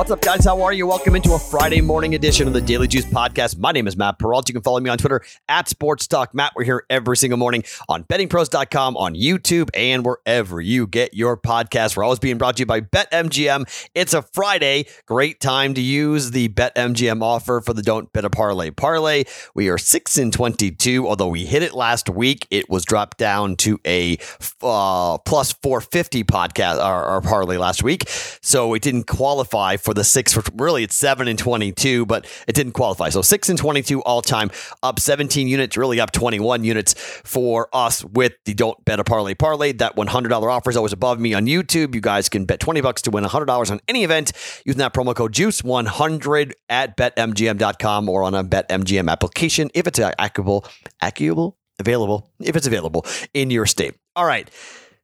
What's 0.00 0.10
up, 0.10 0.22
guys? 0.22 0.46
How 0.46 0.62
are 0.62 0.72
you? 0.72 0.86
Welcome 0.86 1.14
into 1.14 1.34
a 1.34 1.38
Friday 1.38 1.82
morning 1.82 2.14
edition 2.14 2.46
of 2.46 2.54
the 2.54 2.60
Daily 2.62 2.88
Juice 2.88 3.04
Podcast. 3.04 3.58
My 3.58 3.70
name 3.70 3.86
is 3.86 3.98
Matt 3.98 4.18
Perrault. 4.18 4.48
You 4.48 4.54
can 4.54 4.62
follow 4.62 4.80
me 4.80 4.88
on 4.88 4.96
Twitter 4.96 5.20
at 5.46 5.68
Sports 5.68 6.06
Talk 6.06 6.34
Matt. 6.34 6.54
We're 6.56 6.64
here 6.64 6.86
every 6.88 7.18
single 7.18 7.38
morning 7.38 7.64
on 7.86 8.04
bettingpros.com, 8.04 8.96
on 8.96 9.14
YouTube, 9.14 9.68
and 9.74 10.02
wherever 10.02 10.58
you 10.58 10.86
get 10.86 11.12
your 11.12 11.36
podcast. 11.36 11.98
We're 11.98 12.04
always 12.04 12.18
being 12.18 12.38
brought 12.38 12.56
to 12.56 12.60
you 12.60 12.66
by 12.66 12.80
BetMGM. 12.80 13.90
It's 13.94 14.14
a 14.14 14.22
Friday. 14.22 14.86
Great 15.04 15.38
time 15.38 15.74
to 15.74 15.82
use 15.82 16.30
the 16.30 16.48
BetMGM 16.48 17.22
offer 17.22 17.60
for 17.60 17.74
the 17.74 17.82
Don't 17.82 18.10
Bet 18.10 18.24
a 18.24 18.30
Parlay 18.30 18.70
Parlay. 18.70 19.24
We 19.54 19.68
are 19.68 19.76
6 19.76 20.16
in 20.16 20.30
22, 20.30 21.06
although 21.06 21.28
we 21.28 21.44
hit 21.44 21.62
it 21.62 21.74
last 21.74 22.08
week. 22.08 22.46
It 22.50 22.70
was 22.70 22.86
dropped 22.86 23.18
down 23.18 23.54
to 23.56 23.78
a 23.86 24.16
uh, 24.62 25.18
plus 25.18 25.52
450 25.52 26.24
podcast 26.24 26.82
or, 26.82 27.04
or 27.04 27.20
parlay 27.20 27.58
last 27.58 27.82
week. 27.82 28.04
So 28.08 28.72
it 28.72 28.80
didn't 28.80 29.06
qualify 29.06 29.76
for 29.76 29.89
the 29.94 30.04
six. 30.04 30.32
For, 30.32 30.42
really, 30.54 30.82
it's 30.82 30.94
seven 30.94 31.28
and 31.28 31.38
twenty-two, 31.38 32.06
but 32.06 32.26
it 32.46 32.54
didn't 32.54 32.72
qualify. 32.72 33.08
So 33.08 33.22
six 33.22 33.48
and 33.48 33.58
twenty-two 33.58 34.02
all 34.02 34.22
time, 34.22 34.50
up 34.82 35.00
seventeen 35.00 35.48
units, 35.48 35.76
really 35.76 36.00
up 36.00 36.12
twenty-one 36.12 36.64
units 36.64 36.94
for 37.24 37.68
us 37.72 38.04
with 38.04 38.32
the 38.44 38.54
Don't 38.54 38.84
Bet 38.84 39.00
a 39.00 39.04
Parlay 39.04 39.34
Parlay. 39.34 39.72
That 39.72 39.96
one 39.96 40.06
hundred 40.06 40.28
dollar 40.28 40.50
offer 40.50 40.70
is 40.70 40.76
always 40.76 40.92
above 40.92 41.18
me 41.20 41.34
on 41.34 41.46
YouTube. 41.46 41.94
You 41.94 42.00
guys 42.00 42.28
can 42.28 42.44
bet 42.44 42.60
twenty 42.60 42.80
bucks 42.80 43.02
to 43.02 43.10
win 43.10 43.24
hundred 43.24 43.46
dollars 43.46 43.70
on 43.70 43.80
any 43.88 44.04
event 44.04 44.32
using 44.64 44.78
that 44.78 44.92
promo 44.94 45.14
code 45.14 45.32
Juice 45.32 45.62
one 45.62 45.86
hundred 45.86 46.54
at 46.68 46.96
betmgm.com 46.96 48.08
or 48.08 48.22
on 48.22 48.34
a 48.34 48.44
BetMGM 48.44 49.10
application 49.10 49.70
if 49.74 49.86
it's 49.86 49.98
accurable, 49.98 50.64
accurable, 51.02 51.56
available 51.78 52.30
if 52.40 52.56
it's 52.56 52.66
available 52.66 53.06
in 53.34 53.50
your 53.50 53.66
state. 53.66 53.94
All 54.16 54.24
right. 54.24 54.50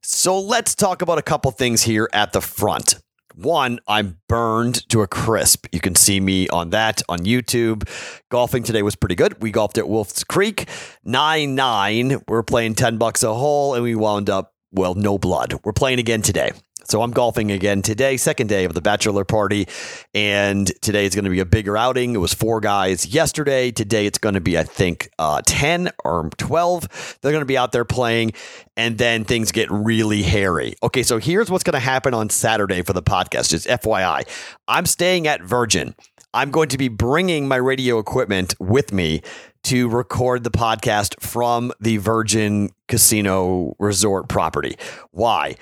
So 0.02 0.39
let's 0.39 0.74
talk 0.74 1.02
about 1.02 1.18
a 1.18 1.22
couple 1.22 1.50
things 1.50 1.83
here 1.83 2.08
at 2.12 2.33
the 2.33 2.41
front. 2.41 2.96
One, 3.37 3.81
I'm 3.87 4.17
burned 4.31 4.89
to 4.89 5.03
a 5.03 5.06
crisp. 5.06 5.67
You 5.70 5.79
can 5.79 5.95
see 5.95 6.20
me 6.20 6.48
on 6.48 6.70
that 6.70 7.03
on 7.06 7.19
YouTube. 7.19 7.87
Golfing 8.31 8.62
today 8.62 8.81
was 8.81 8.97
pretty 8.97 9.15
good. 9.15 9.42
We 9.42 9.51
golfed 9.51 9.77
at 9.77 9.87
Wolf's 9.87 10.25
Creek, 10.25 10.67
9 11.05 11.55
9. 11.55 12.23
We're 12.29 12.42
playing 12.42 12.77
10 12.77 12.97
bucks 12.97 13.23
a 13.23 13.34
hole, 13.34 13.75
and 13.75 13.83
we 13.83 13.95
wound 13.95 14.31
up, 14.31 14.55
well, 14.73 14.95
no 14.95 15.19
blood. 15.19 15.61
We're 15.64 15.75
playing 15.75 15.98
again 15.98 16.23
today. 16.23 16.53
So 16.89 17.03
I'm 17.03 17.11
golfing 17.11 17.51
again 17.51 17.83
today, 17.83 18.17
second 18.17 18.48
day 18.48 18.65
of 18.65 18.75
the 18.75 18.81
bachelor 18.81 19.25
party. 19.25 19.67
And 20.15 20.70
today 20.83 21.05
is 21.05 21.15
going 21.15 21.25
to 21.25 21.31
be 21.31 21.41
a 21.41 21.45
bigger 21.45 21.77
outing. 21.77 22.15
It 22.15 22.19
was 22.19 22.33
four 22.33 22.61
guys 22.61 23.06
yesterday. 23.06 23.73
Today 23.73 24.06
it's 24.06 24.19
going 24.19 24.34
to 24.34 24.41
be, 24.41 24.56
I 24.56 24.62
think, 24.62 25.11
uh, 25.19 25.42
10 25.45 25.91
or 26.05 26.31
12. 26.37 27.19
They're 27.20 27.33
going 27.33 27.42
to 27.42 27.47
be 27.47 27.59
out 27.59 27.73
there 27.73 27.84
playing. 27.84 28.33
And 28.77 28.98
then 28.98 29.25
things 29.25 29.51
get 29.51 29.70
really 29.70 30.23
hairy. 30.23 30.75
Okay, 30.83 31.03
so 31.03 31.19
here's 31.19 31.51
what's 31.51 31.64
going 31.64 31.75
to 31.75 31.81
happen 31.81 32.14
on 32.14 32.31
Saturday 32.31 32.83
for 32.83 32.92
the 32.92 33.03
podcast. 33.03 33.51
Just 33.51 33.67
FYI, 33.67 34.23
I'm 34.69 34.87
staying 34.87 35.27
at 35.27 35.42
Virgin. 35.42 35.95
I'm 36.34 36.51
going 36.51 36.69
to 36.69 36.79
be 36.79 36.89
bringing 36.89 37.48
my 37.48 37.57
radio 37.57 37.98
equipment 37.98 38.55
with 38.61 38.92
me 38.92 39.23
to 39.64 39.89
record 39.89 40.45
the 40.45 40.51
podcast 40.51 41.20
from 41.20 41.73
the 41.81 41.97
Virgin 41.97 42.70
Casino 42.87 43.75
Resort 43.79 44.29
property. 44.29 44.77
Why? 45.11 45.57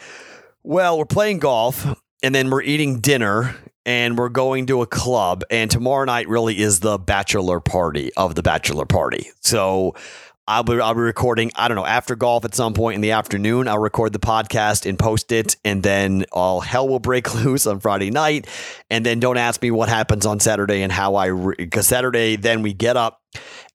Well, 0.67 0.97
we're 0.97 1.05
playing 1.05 1.41
golf 1.41 1.87
and 2.23 2.35
then 2.35 2.49
we're 2.49 2.63
eating 2.63 3.01
dinner 3.01 3.55
and 3.85 4.17
we're 4.17 4.31
going 4.31 4.65
to 4.69 4.81
a 4.81 4.87
club. 4.87 5.45
And 5.51 5.71
tomorrow 5.71 6.07
night 6.07 6.27
really 6.27 6.59
is 6.59 6.81
the 6.81 6.99
bachelor 6.99 7.61
party 7.61 8.11
of 8.17 8.35
the 8.35 8.43
bachelor 8.43 8.87
party. 8.87 9.29
So 9.43 9.95
I'll 10.49 10.63
be, 10.63 10.81
I'll 10.81 10.95
be 10.95 11.01
recording, 11.01 11.53
I 11.55 11.69
don't 11.69 11.75
know, 11.75 11.85
after 11.85 12.17
golf 12.17 12.47
at 12.47 12.55
some 12.55 12.73
point 12.73 12.95
in 12.95 13.03
the 13.03 13.11
afternoon. 13.11 13.69
I'll 13.69 13.79
record 13.79 14.15
the 14.15 14.19
podcast 14.19 14.89
and 14.89 14.99
post 14.99 15.33
it. 15.33 15.59
And 15.67 15.83
then 15.83 16.25
all 16.33 16.63
hell 16.63 16.89
will 16.89 16.99
break 16.99 17.35
loose 17.45 17.67
on 17.67 17.79
Friday 17.79 18.11
night. 18.11 18.47
And 18.89 19.05
then 19.05 19.21
don't 19.21 19.37
ask 19.37 19.61
me 19.61 19.71
what 19.71 19.91
happens 19.91 20.25
on 20.25 20.41
Saturday 20.41 20.81
and 20.81 20.91
how 20.91 21.15
I, 21.17 21.31
because 21.31 21.91
re- 21.91 21.97
Saturday, 21.97 22.37
then 22.37 22.63
we 22.63 22.73
get 22.73 22.97
up 22.97 23.21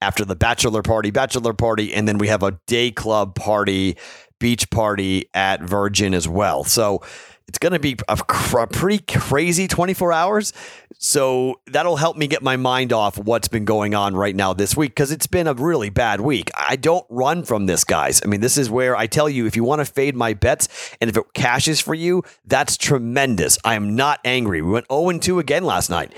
after 0.02 0.26
the 0.26 0.36
bachelor 0.36 0.82
party, 0.82 1.12
bachelor 1.12 1.54
party, 1.54 1.94
and 1.94 2.08
then 2.08 2.18
we 2.18 2.30
have 2.30 2.42
a 2.42 2.60
day 2.66 2.90
club 2.90 3.36
party 3.36 3.96
beach 4.40 4.70
party 4.70 5.30
at 5.34 5.62
Virgin 5.62 6.14
as 6.14 6.28
well. 6.28 6.64
So 6.64 7.02
it's 7.50 7.58
going 7.58 7.74
to 7.74 7.80
be 7.80 7.98
a, 8.08 8.14
a, 8.14 8.68
pretty 8.68 9.00
crazy 9.00 9.68
24 9.68 10.14
hours. 10.14 10.54
So 11.00 11.60
that'll 11.66 11.96
help 11.96 12.16
me 12.16 12.28
get 12.28 12.44
my 12.44 12.58
mind 12.58 12.94
off 12.94 13.18
what's 13.18 13.48
been 13.48 13.66
going 13.66 13.96
on 13.96 14.16
right 14.16 14.36
now 14.36 14.54
this 14.54 14.78
week 14.78 14.92
because 14.92 15.12
it's 15.12 15.26
been 15.26 15.48
a 15.48 15.54
really 15.56 15.90
bad 15.90 16.22
week. 16.22 16.52
I 16.56 16.76
don't 16.76 17.06
run 17.10 17.44
from 17.44 17.66
this, 17.66 17.84
guys. 17.84 18.22
I 18.24 18.28
mean, 18.28 18.42
this 18.42 18.56
is 18.56 18.70
where 18.70 18.96
I 18.96 19.08
tell 19.08 19.28
you 19.28 19.48
if 19.48 19.56
you 19.56 19.64
want 19.64 19.80
to 19.80 19.86
fade 19.86 20.16
my 20.16 20.36
bets 20.36 20.68
and 21.02 21.10
if 21.10 21.18
it 21.18 21.24
cashes 21.34 21.80
for 21.80 21.96
you, 21.96 22.24
that's 22.46 22.78
tremendous. 22.78 23.58
I 23.66 23.74
am 23.74 23.96
not 23.96 24.20
angry. 24.24 24.62
We 24.62 24.70
went 24.70 24.86
0 24.92 25.18
2 25.18 25.40
again 25.40 25.64
last 25.64 25.90
night. 25.90 26.14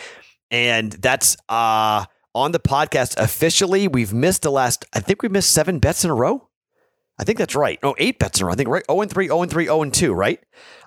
And 0.49 0.91
that's 0.91 1.37
uh, 1.47 2.05
on 2.35 2.51
the 2.51 2.59
podcast 2.59 3.17
officially. 3.17 3.87
We've 3.87 4.13
missed 4.13 4.41
the 4.41 4.51
last, 4.51 4.83
I 4.93 4.99
think 4.99 5.21
we 5.23 5.29
missed 5.29 5.51
seven 5.51 5.79
bets 5.79 6.03
in 6.03 6.09
a 6.09 6.15
row. 6.15 6.49
I 7.19 7.23
think 7.23 7.37
that's 7.37 7.55
right. 7.55 7.77
Oh, 7.83 7.95
eight 7.97 8.19
bets 8.19 8.39
in 8.39 8.43
a 8.43 8.47
row. 8.47 8.53
I 8.53 8.55
think 8.55 8.69
right. 8.69 8.83
0 8.89 9.01
and 9.01 9.11
3, 9.11 9.27
0 9.27 9.41
and 9.43 9.51
3, 9.51 9.65
0 9.65 9.81
and 9.83 9.93
2, 9.93 10.13
right? 10.13 10.39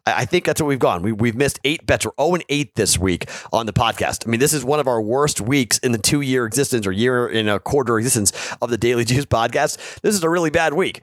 I 0.06 0.24
think 0.24 0.44
that's 0.44 0.60
what 0.60 0.66
we've 0.66 0.78
gone. 0.78 1.02
We, 1.02 1.12
we've 1.12 1.36
missed 1.36 1.60
eight 1.64 1.86
bets. 1.86 2.04
We're 2.04 2.12
0 2.18 2.34
and 2.34 2.44
8 2.48 2.74
this 2.74 2.98
week 2.98 3.28
on 3.52 3.66
the 3.66 3.72
podcast. 3.72 4.26
I 4.26 4.30
mean, 4.30 4.40
this 4.40 4.52
is 4.52 4.64
one 4.64 4.80
of 4.80 4.88
our 4.88 5.00
worst 5.00 5.40
weeks 5.40 5.78
in 5.78 5.92
the 5.92 5.98
two 5.98 6.20
year 6.20 6.44
existence 6.44 6.86
or 6.86 6.92
year 6.92 7.28
in 7.28 7.48
a 7.48 7.60
quarter 7.60 7.98
existence 7.98 8.32
of 8.60 8.70
the 8.70 8.78
Daily 8.78 9.04
Juice 9.04 9.26
podcast. 9.26 10.00
This 10.00 10.14
is 10.14 10.22
a 10.22 10.28
really 10.28 10.50
bad 10.50 10.74
week. 10.74 11.02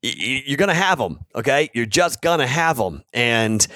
You're 0.00 0.56
going 0.56 0.68
to 0.68 0.74
have 0.74 0.98
them, 0.98 1.26
okay? 1.34 1.70
You're 1.74 1.84
just 1.84 2.22
going 2.22 2.38
to 2.38 2.46
have 2.46 2.76
them. 2.76 3.02
And 3.12 3.66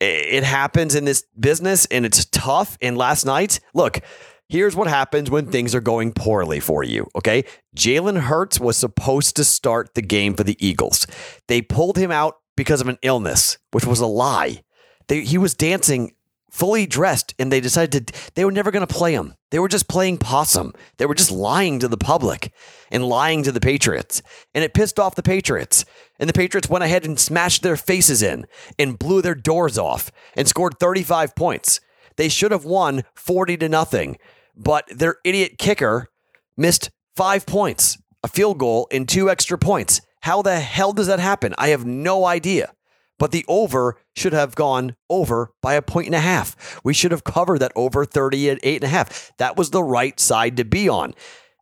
it 0.00 0.44
happens 0.44 0.94
in 0.94 1.04
this 1.04 1.24
business 1.38 1.86
and 1.86 2.04
it's 2.04 2.24
tough. 2.26 2.76
And 2.82 2.98
last 2.98 3.24
night, 3.24 3.60
look, 3.72 4.00
Here's 4.48 4.76
what 4.76 4.88
happens 4.88 5.30
when 5.30 5.46
things 5.46 5.74
are 5.74 5.80
going 5.80 6.12
poorly 6.12 6.60
for 6.60 6.84
you. 6.84 7.08
Okay. 7.16 7.44
Jalen 7.76 8.20
Hurts 8.20 8.60
was 8.60 8.76
supposed 8.76 9.36
to 9.36 9.44
start 9.44 9.94
the 9.94 10.02
game 10.02 10.34
for 10.34 10.44
the 10.44 10.56
Eagles. 10.64 11.06
They 11.48 11.62
pulled 11.62 11.96
him 11.96 12.10
out 12.10 12.36
because 12.56 12.80
of 12.80 12.88
an 12.88 12.98
illness, 13.02 13.58
which 13.70 13.86
was 13.86 14.00
a 14.00 14.06
lie. 14.06 14.62
They, 15.08 15.22
he 15.22 15.38
was 15.38 15.54
dancing 15.54 16.12
fully 16.52 16.84
dressed 16.84 17.34
and 17.38 17.50
they 17.50 17.60
decided 17.60 18.08
to, 18.08 18.30
they 18.34 18.44
were 18.44 18.52
never 18.52 18.70
going 18.70 18.86
to 18.86 18.94
play 18.94 19.14
him. 19.14 19.34
They 19.50 19.58
were 19.58 19.68
just 19.68 19.88
playing 19.88 20.18
possum. 20.18 20.74
They 20.98 21.06
were 21.06 21.14
just 21.14 21.30
lying 21.30 21.78
to 21.78 21.88
the 21.88 21.96
public 21.96 22.52
and 22.90 23.08
lying 23.08 23.42
to 23.44 23.52
the 23.52 23.60
Patriots. 23.60 24.22
And 24.54 24.62
it 24.62 24.74
pissed 24.74 25.00
off 25.00 25.14
the 25.14 25.22
Patriots. 25.22 25.86
And 26.20 26.28
the 26.28 26.34
Patriots 26.34 26.68
went 26.68 26.84
ahead 26.84 27.06
and 27.06 27.18
smashed 27.18 27.62
their 27.62 27.76
faces 27.76 28.22
in 28.22 28.46
and 28.78 28.98
blew 28.98 29.22
their 29.22 29.34
doors 29.34 29.78
off 29.78 30.12
and 30.36 30.46
scored 30.46 30.78
35 30.78 31.34
points. 31.34 31.80
They 32.16 32.28
should 32.28 32.52
have 32.52 32.64
won 32.64 33.04
40 33.14 33.56
to 33.58 33.68
nothing 33.68 34.18
but 34.56 34.86
their 34.88 35.16
idiot 35.24 35.58
kicker 35.58 36.08
missed 36.56 36.90
five 37.16 37.46
points, 37.46 37.98
a 38.22 38.28
field 38.28 38.58
goal, 38.58 38.88
and 38.90 39.08
two 39.08 39.30
extra 39.30 39.58
points. 39.58 40.00
How 40.20 40.42
the 40.42 40.60
hell 40.60 40.92
does 40.92 41.06
that 41.06 41.20
happen? 41.20 41.54
I 41.58 41.68
have 41.68 41.84
no 41.84 42.24
idea. 42.24 42.72
But 43.18 43.30
the 43.30 43.44
over 43.46 43.98
should 44.16 44.32
have 44.32 44.54
gone 44.54 44.96
over 45.08 45.52
by 45.60 45.74
a 45.74 45.82
point 45.82 46.06
and 46.06 46.14
a 46.14 46.20
half. 46.20 46.80
We 46.82 46.94
should 46.94 47.12
have 47.12 47.24
covered 47.24 47.60
that 47.60 47.72
over 47.76 48.04
30 48.04 48.50
at 48.50 48.58
eight 48.62 48.76
and 48.76 48.84
a 48.84 48.88
half. 48.88 49.32
That 49.38 49.56
was 49.56 49.70
the 49.70 49.82
right 49.82 50.18
side 50.18 50.56
to 50.56 50.64
be 50.64 50.88
on. 50.88 51.14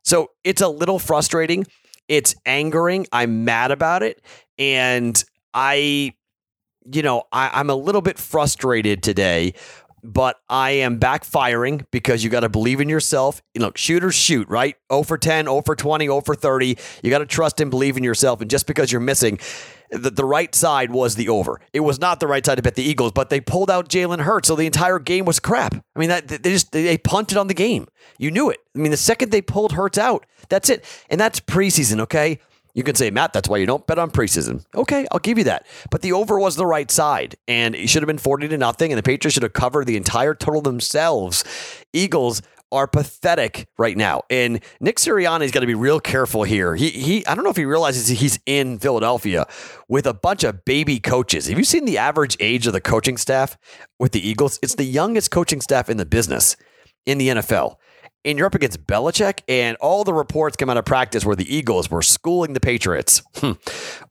So 0.03 0.31
it's 0.43 0.61
a 0.61 0.67
little 0.67 0.97
frustrating. 0.97 1.65
It's 2.07 2.33
angering. 2.45 3.05
I'm 3.11 3.45
mad 3.45 3.69
about 3.69 4.01
it. 4.01 4.23
And 4.57 5.23
I, 5.53 6.13
you 6.91 7.03
know, 7.03 7.23
I, 7.31 7.51
I'm 7.53 7.69
a 7.69 7.75
little 7.75 8.01
bit 8.01 8.17
frustrated 8.17 9.03
today 9.03 9.53
but 10.03 10.37
I 10.49 10.71
am 10.71 10.99
backfiring 10.99 11.85
because 11.91 12.23
you 12.23 12.29
got 12.29 12.41
to 12.41 12.49
believe 12.49 12.81
in 12.81 12.89
yourself. 12.89 13.41
You 13.53 13.61
know, 13.61 13.71
shooters 13.75 14.15
shoot, 14.15 14.47
right? 14.49 14.75
0 14.91 15.03
for 15.03 15.17
10, 15.17 15.45
0 15.45 15.61
for 15.61 15.75
20, 15.75 16.05
0 16.05 16.21
for 16.21 16.35
30. 16.35 16.77
You 17.03 17.09
got 17.09 17.19
to 17.19 17.25
trust 17.25 17.59
and 17.61 17.69
believe 17.69 17.97
in 17.97 18.03
yourself. 18.03 18.41
And 18.41 18.49
just 18.49 18.67
because 18.67 18.91
you're 18.91 19.01
missing, 19.01 19.39
the, 19.91 20.09
the 20.09 20.25
right 20.25 20.53
side 20.55 20.91
was 20.91 21.15
the 21.15 21.29
over. 21.29 21.59
It 21.73 21.81
was 21.81 21.99
not 21.99 22.19
the 22.19 22.27
right 22.27 22.45
side 22.45 22.55
to 22.55 22.61
bet 22.61 22.75
the 22.75 22.83
Eagles, 22.83 23.11
but 23.11 23.29
they 23.29 23.41
pulled 23.41 23.69
out 23.69 23.89
Jalen 23.89 24.21
Hurts, 24.21 24.47
so 24.47 24.55
the 24.55 24.65
entire 24.65 24.99
game 24.99 25.25
was 25.25 25.39
crap. 25.39 25.75
I 25.95 25.99
mean, 25.99 26.09
that 26.09 26.27
they 26.27 26.37
just 26.37 26.71
they 26.71 26.97
punted 26.97 27.37
on 27.37 27.47
the 27.47 27.53
game. 27.53 27.87
You 28.17 28.31
knew 28.31 28.49
it. 28.49 28.59
I 28.75 28.79
mean, 28.79 28.91
the 28.91 28.97
second 28.97 29.31
they 29.31 29.41
pulled 29.41 29.73
Hurts 29.73 29.97
out, 29.97 30.25
that's 30.49 30.69
it. 30.69 30.85
And 31.09 31.19
that's 31.19 31.39
preseason, 31.39 31.99
okay? 32.01 32.39
You 32.73 32.83
can 32.83 32.95
say, 32.95 33.11
Matt, 33.11 33.33
that's 33.33 33.49
why 33.49 33.57
you 33.57 33.65
don't 33.65 33.85
bet 33.85 33.99
on 33.99 34.11
preseason. 34.11 34.65
Okay, 34.75 35.07
I'll 35.11 35.19
give 35.19 35.37
you 35.37 35.43
that. 35.45 35.65
But 35.89 36.01
the 36.01 36.13
over 36.13 36.39
was 36.39 36.55
the 36.55 36.65
right 36.65 36.89
side, 36.89 37.35
and 37.47 37.75
it 37.75 37.89
should 37.89 38.01
have 38.01 38.07
been 38.07 38.17
40 38.17 38.47
to 38.49 38.57
nothing, 38.57 38.91
and 38.91 38.97
the 38.97 39.03
Patriots 39.03 39.33
should 39.33 39.43
have 39.43 39.53
covered 39.53 39.87
the 39.87 39.97
entire 39.97 40.33
total 40.33 40.61
themselves. 40.61 41.43
Eagles 41.93 42.41
are 42.71 42.87
pathetic 42.87 43.67
right 43.77 43.97
now. 43.97 44.21
And 44.29 44.61
Nick 44.79 44.97
Sirianni's 44.97 45.51
got 45.51 45.59
to 45.59 45.67
be 45.67 45.75
real 45.75 45.99
careful 45.99 46.43
here. 46.43 46.75
He 46.75 46.89
he 46.89 47.25
I 47.25 47.35
don't 47.35 47.43
know 47.43 47.49
if 47.49 47.57
he 47.57 47.65
realizes 47.65 48.07
he's 48.07 48.39
in 48.45 48.79
Philadelphia 48.79 49.45
with 49.87 50.05
a 50.07 50.13
bunch 50.13 50.43
of 50.43 50.63
baby 50.63 50.99
coaches. 50.99 51.47
Have 51.47 51.57
you 51.57 51.65
seen 51.65 51.85
the 51.85 51.97
average 51.97 52.37
age 52.39 52.67
of 52.67 52.73
the 52.73 52.81
coaching 52.81 53.17
staff 53.17 53.57
with 53.99 54.13
the 54.13 54.25
Eagles? 54.25 54.57
It's 54.61 54.75
the 54.75 54.85
youngest 54.85 55.31
coaching 55.31 55.61
staff 55.61 55.89
in 55.89 55.97
the 55.97 56.05
business 56.05 56.55
in 57.05 57.17
the 57.17 57.29
NFL. 57.29 57.75
And 58.23 58.37
you're 58.37 58.45
up 58.45 58.55
against 58.55 58.85
Belichick, 58.85 59.41
and 59.47 59.75
all 59.77 60.03
the 60.03 60.13
reports 60.13 60.55
come 60.55 60.69
out 60.69 60.77
of 60.77 60.85
practice 60.85 61.25
where 61.25 61.35
the 61.35 61.55
Eagles 61.55 61.89
were 61.89 62.03
schooling 62.03 62.53
the 62.53 62.59
Patriots. 62.59 63.23
Hmm. 63.37 63.53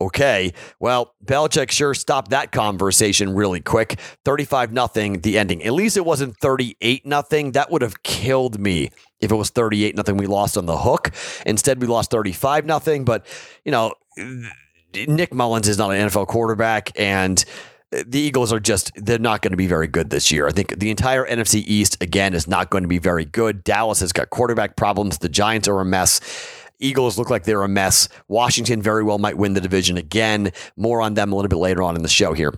okay, 0.01 0.53
well, 0.81 1.15
Belichick 1.25 1.71
sure 1.71 1.95
stopped 1.95 2.31
that 2.31 2.51
conversation 2.51 3.35
really 3.35 3.61
quick. 3.61 4.01
35 4.25 4.73
nothing, 4.73 5.21
the 5.21 5.39
ending. 5.39 5.63
At 5.63 5.73
least 5.73 5.97
it 5.97 6.05
wasn't 6.05 6.37
38 6.39 7.07
nothing. 7.07 7.53
That 7.53 7.71
would 7.71 7.83
have 7.83 8.03
killed 8.03 8.59
me 8.59 8.91
if 9.21 9.31
it 9.31 9.37
was 9.37 9.51
38 9.51 9.95
nothing. 9.95 10.17
We 10.17 10.27
lost 10.27 10.57
on 10.57 10.67
the 10.67 10.79
hook. 10.79 11.13
Instead, 11.47 11.81
we 11.81 11.87
lost 11.87 12.11
35 12.11 12.67
nothing. 12.67 13.05
But, 13.05 13.25
you 13.65 13.71
know, 13.71 13.95
Nick 14.95 15.33
Mullens 15.33 15.69
is 15.69 15.79
not 15.79 15.91
an 15.93 16.09
NFL 16.09 16.27
quarterback, 16.27 16.91
and 16.99 17.45
the 17.91 18.19
Eagles 18.19 18.53
are 18.53 18.61
just, 18.61 18.93
they're 18.95 19.19
not 19.19 19.43
going 19.43 19.51
to 19.51 19.57
be 19.57 19.67
very 19.67 19.87
good 19.87 20.11
this 20.11 20.31
year. 20.31 20.47
I 20.47 20.53
think 20.53 20.79
the 20.79 20.91
entire 20.91 21.27
NFC 21.27 21.63
East, 21.67 22.01
again, 22.01 22.35
is 22.35 22.47
not 22.47 22.71
going 22.71 22.83
to 22.83 22.89
be 22.89 22.99
very 22.99 23.25
good. 23.25 23.65
Dallas 23.65 24.01
has 24.01 24.13
got 24.13 24.31
quarterback 24.31 24.77
problems. 24.77 25.19
The 25.19 25.29
Giants 25.29 25.67
are 25.69 25.81
a 25.81 25.85
mess. 25.85 26.21
Eagles 26.79 27.19
look 27.19 27.31
like 27.31 27.45
they're 27.45 27.63
a 27.63 27.69
mess. 27.69 28.09
Washington 28.29 28.81
very 28.81 29.03
well 29.03 29.19
might 29.19 29.37
win 29.37 29.55
the 29.55 29.61
division 29.61 29.97
again. 29.97 30.53
More 30.77 31.03
on 31.03 31.15
them 31.15 31.33
a 31.33 31.37
little 31.37 31.49
bit 31.49 31.57
later 31.57 31.83
on 31.83 31.97
in 31.97 32.03
the 32.03 32.09
show 32.09 32.33
here 32.33 32.55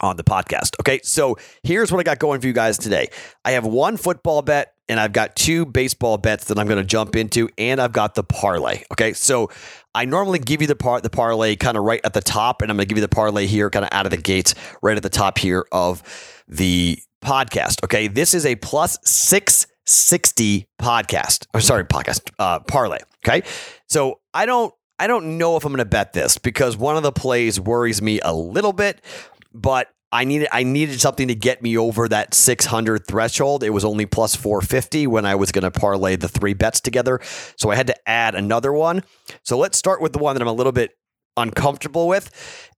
on 0.00 0.16
the 0.16 0.24
podcast. 0.24 0.78
Okay, 0.80 1.00
so 1.02 1.36
here's 1.62 1.90
what 1.90 2.00
I 2.00 2.02
got 2.02 2.18
going 2.18 2.40
for 2.40 2.46
you 2.46 2.52
guys 2.52 2.78
today. 2.78 3.08
I 3.44 3.52
have 3.52 3.64
one 3.64 3.96
football 3.96 4.42
bet 4.42 4.74
and 4.88 5.00
I've 5.00 5.12
got 5.12 5.34
two 5.34 5.66
baseball 5.66 6.16
bets 6.18 6.44
that 6.46 6.58
I'm 6.58 6.66
going 6.66 6.78
to 6.78 6.84
jump 6.84 7.16
into, 7.16 7.48
and 7.58 7.80
I've 7.80 7.92
got 7.92 8.14
the 8.14 8.22
parlay. 8.22 8.84
Okay, 8.92 9.12
so 9.12 9.50
I 9.94 10.04
normally 10.04 10.38
give 10.38 10.60
you 10.60 10.68
the 10.68 10.76
part 10.76 11.02
the 11.02 11.10
parlay 11.10 11.56
kind 11.56 11.76
of 11.76 11.84
right 11.84 12.00
at 12.04 12.12
the 12.12 12.20
top, 12.20 12.62
and 12.62 12.70
I'm 12.70 12.76
going 12.76 12.86
to 12.86 12.88
give 12.88 12.98
you 12.98 13.02
the 13.02 13.08
parlay 13.08 13.46
here, 13.46 13.68
kind 13.70 13.84
of 13.84 13.88
out 13.92 14.06
of 14.06 14.10
the 14.10 14.16
gates, 14.16 14.54
right 14.82 14.96
at 14.96 15.02
the 15.02 15.08
top 15.08 15.38
here 15.38 15.66
of 15.72 16.02
the 16.46 16.98
podcast. 17.24 17.82
Okay, 17.84 18.06
this 18.06 18.34
is 18.34 18.46
a 18.46 18.54
plus 18.56 18.98
six 19.04 19.66
sixty 19.86 20.68
podcast. 20.80 21.46
Or 21.54 21.60
sorry, 21.60 21.84
podcast 21.84 22.30
uh, 22.38 22.60
parlay. 22.60 22.98
Okay, 23.26 23.42
so 23.88 24.20
I 24.32 24.46
don't 24.46 24.72
I 24.98 25.08
don't 25.08 25.36
know 25.38 25.56
if 25.56 25.64
I'm 25.64 25.72
going 25.72 25.78
to 25.78 25.84
bet 25.84 26.12
this 26.12 26.38
because 26.38 26.76
one 26.76 26.96
of 26.96 27.02
the 27.02 27.12
plays 27.12 27.60
worries 27.60 28.00
me 28.00 28.20
a 28.20 28.32
little 28.32 28.72
bit, 28.72 29.02
but 29.60 29.88
I 30.12 30.24
needed 30.24 30.48
I 30.52 30.62
needed 30.62 31.00
something 31.00 31.28
to 31.28 31.34
get 31.34 31.62
me 31.62 31.76
over 31.76 32.08
that 32.08 32.32
600 32.32 33.06
threshold. 33.06 33.62
It 33.62 33.70
was 33.70 33.84
only 33.84 34.06
plus 34.06 34.36
450 34.36 35.06
when 35.06 35.26
I 35.26 35.34
was 35.34 35.52
going 35.52 35.64
to 35.64 35.70
parlay 35.70 36.16
the 36.16 36.28
three 36.28 36.54
bets 36.54 36.80
together. 36.80 37.20
So 37.56 37.70
I 37.70 37.74
had 37.74 37.88
to 37.88 38.08
add 38.08 38.34
another 38.34 38.72
one. 38.72 39.02
So 39.42 39.58
let's 39.58 39.76
start 39.76 40.00
with 40.00 40.12
the 40.12 40.18
one 40.18 40.34
that 40.34 40.42
I'm 40.42 40.48
a 40.48 40.52
little 40.52 40.72
bit 40.72 40.92
uncomfortable 41.36 42.08
with, 42.08 42.30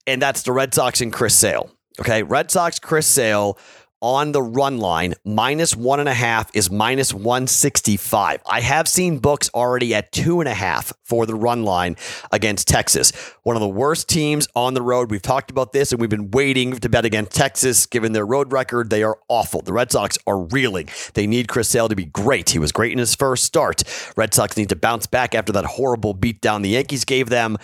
and 0.07 0.21
that's 0.21 0.43
the 0.43 0.53
Red 0.53 0.75
Sox 0.75 1.01
and 1.01 1.13
Chris 1.13 1.35
Sale. 1.35 1.71
Okay, 2.01 2.23
Red 2.23 2.51
Sox 2.51 2.79
Chris 2.79 3.07
Sale 3.07 3.59
on 4.01 4.33
the 4.33 4.43
run 4.43 4.79
line, 4.79 5.15
minus 5.25 5.75
one 5.75 6.01
and 6.01 6.09
a 6.09 6.15
half 6.15 6.51
is 6.55 6.71
minus 6.71 7.13
165. 7.13 8.43
I 8.47 8.61
have 8.61 8.89
seen 8.89 9.19
books 9.19 9.51
already 9.55 9.95
at 9.95 10.13
two 10.13 10.41
and 10.41 10.49
a 10.49 10.55
half 10.55 10.93
for 11.05 11.27
the 11.27 11.35
run 11.35 11.65
line 11.65 11.97
against 12.31 12.69
Texas. 12.69 13.13
One 13.43 13.57
of 13.57 13.61
the 13.61 13.69
worst 13.69 14.09
teams 14.09 14.47
on 14.55 14.75
the 14.75 14.83
road. 14.83 15.11
We've 15.11 15.23
talked 15.23 15.51
about 15.51 15.73
this 15.73 15.93
and 15.93 16.01
we've 16.01 16.11
been 16.11 16.31
waiting 16.31 16.73
to 16.73 16.89
bet 16.89 17.05
against 17.05 17.33
Texas 17.33 17.87
given 17.87 18.13
their 18.13 18.27
road 18.27 18.53
record. 18.53 18.91
They 18.91 19.03
are 19.03 19.19
awful. 19.29 19.63
The 19.63 19.73
Red 19.73 19.91
Sox 19.91 20.19
are 20.27 20.41
reeling. 20.41 20.89
They 21.15 21.27
need 21.27 21.49
Chris 21.49 21.69
Sale 21.69 21.89
to 21.89 21.97
be 21.97 22.05
great. 22.05 22.51
He 22.51 22.59
was 22.59 22.73
great 22.73 22.93
in 22.93 22.99
his 22.99 23.15
first 23.15 23.45
start. 23.45 23.83
Red 24.17 24.35
Sox 24.35 24.57
need 24.57 24.69
to 24.69 24.77
bounce 24.77 25.07
back 25.07 25.35
after 25.35 25.53
that 25.53 25.65
horrible 25.65 26.15
beatdown 26.15 26.63
the 26.63 26.71
Yankees 26.71 27.05
gave 27.05 27.29
them. 27.29 27.57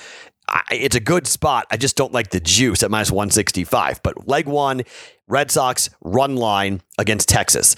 I, 0.55 0.62
it's 0.71 0.97
a 0.97 1.01
good 1.01 1.27
spot. 1.27 1.67
I 1.71 1.77
just 1.77 1.97
don't 1.97 2.12
like 2.12 2.31
the 2.31 2.41
juice 2.41 2.83
at 2.83 2.91
minus 2.91 3.11
165. 3.11 4.03
But 4.03 4.29
leg 4.29 4.47
one, 4.47 4.83
Red 5.27 5.51
Sox 5.51 5.91
run 6.01 6.37
line 6.37 6.81
against 6.97 7.29
Texas. 7.29 7.75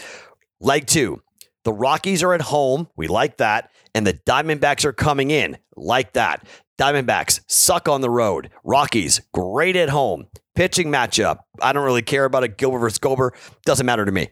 Leg 0.60 0.86
two, 0.86 1.22
the 1.64 1.72
Rockies 1.72 2.22
are 2.22 2.34
at 2.34 2.42
home. 2.42 2.88
We 2.94 3.08
like 3.08 3.38
that. 3.38 3.70
And 3.94 4.06
the 4.06 4.12
Diamondbacks 4.14 4.84
are 4.84 4.92
coming 4.92 5.30
in. 5.30 5.56
Like 5.74 6.12
that. 6.12 6.46
Diamondbacks 6.78 7.40
suck 7.46 7.88
on 7.88 8.02
the 8.02 8.10
road. 8.10 8.50
Rockies, 8.62 9.22
great 9.32 9.76
at 9.76 9.88
home. 9.88 10.26
Pitching 10.54 10.88
matchup. 10.88 11.38
I 11.62 11.72
don't 11.72 11.84
really 11.84 12.02
care 12.02 12.26
about 12.26 12.44
it. 12.44 12.58
Gilbert 12.58 12.80
versus 12.80 12.98
Gomber. 12.98 13.30
Doesn't 13.64 13.86
matter 13.86 14.04
to 14.04 14.12
me. 14.12 14.28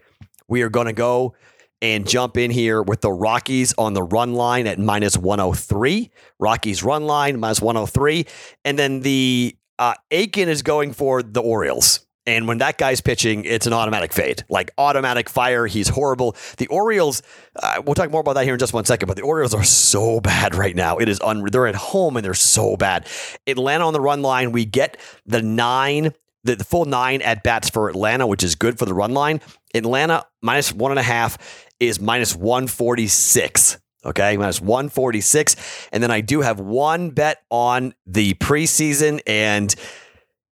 We 0.48 0.60
are 0.62 0.68
going 0.68 0.86
to 0.86 0.92
go 0.92 1.34
and 1.84 2.08
jump 2.08 2.38
in 2.38 2.50
here 2.50 2.80
with 2.80 3.02
the 3.02 3.12
Rockies 3.12 3.74
on 3.76 3.92
the 3.92 4.02
run 4.02 4.32
line 4.32 4.66
at 4.66 4.78
minus 4.78 5.18
103. 5.18 6.10
Rockies 6.38 6.82
run 6.82 7.04
line 7.04 7.38
minus 7.38 7.60
103. 7.60 8.24
And 8.64 8.78
then 8.78 9.00
the 9.00 9.54
uh, 9.78 9.92
Akin 10.10 10.48
is 10.48 10.62
going 10.62 10.94
for 10.94 11.22
the 11.22 11.42
Orioles. 11.42 12.06
And 12.24 12.48
when 12.48 12.56
that 12.56 12.78
guy's 12.78 13.02
pitching, 13.02 13.44
it's 13.44 13.66
an 13.66 13.74
automatic 13.74 14.14
fade, 14.14 14.44
like 14.48 14.70
automatic 14.78 15.28
fire. 15.28 15.66
He's 15.66 15.88
horrible. 15.88 16.34
The 16.56 16.68
Orioles, 16.68 17.20
uh, 17.62 17.82
we'll 17.84 17.94
talk 17.94 18.10
more 18.10 18.22
about 18.22 18.36
that 18.36 18.44
here 18.44 18.54
in 18.54 18.58
just 18.58 18.72
one 18.72 18.86
second, 18.86 19.06
but 19.06 19.18
the 19.18 19.22
Orioles 19.22 19.52
are 19.52 19.62
so 19.62 20.20
bad 20.20 20.54
right 20.54 20.74
now. 20.74 20.96
It 20.96 21.10
is 21.10 21.20
un- 21.20 21.44
they're 21.44 21.66
at 21.66 21.74
home 21.74 22.16
and 22.16 22.24
they're 22.24 22.32
so 22.32 22.78
bad. 22.78 23.06
Atlanta 23.46 23.86
on 23.86 23.92
the 23.92 24.00
run 24.00 24.22
line, 24.22 24.52
we 24.52 24.64
get 24.64 24.96
the 25.26 25.42
nine, 25.42 26.14
the, 26.44 26.56
the 26.56 26.64
full 26.64 26.86
nine 26.86 27.20
at 27.20 27.42
bats 27.42 27.68
for 27.68 27.90
Atlanta, 27.90 28.26
which 28.26 28.42
is 28.42 28.54
good 28.54 28.78
for 28.78 28.86
the 28.86 28.94
run 28.94 29.12
line. 29.12 29.42
Atlanta 29.74 30.24
minus 30.40 30.72
one 30.72 30.92
and 30.92 31.00
a 31.00 31.02
half 31.02 31.36
is 31.80 32.00
minus 32.00 32.34
146. 32.34 33.78
Okay, 34.04 34.36
minus 34.36 34.60
146. 34.60 35.88
And 35.92 36.02
then 36.02 36.10
I 36.10 36.20
do 36.20 36.42
have 36.42 36.60
one 36.60 37.10
bet 37.10 37.42
on 37.50 37.94
the 38.06 38.34
preseason. 38.34 39.20
And 39.26 39.74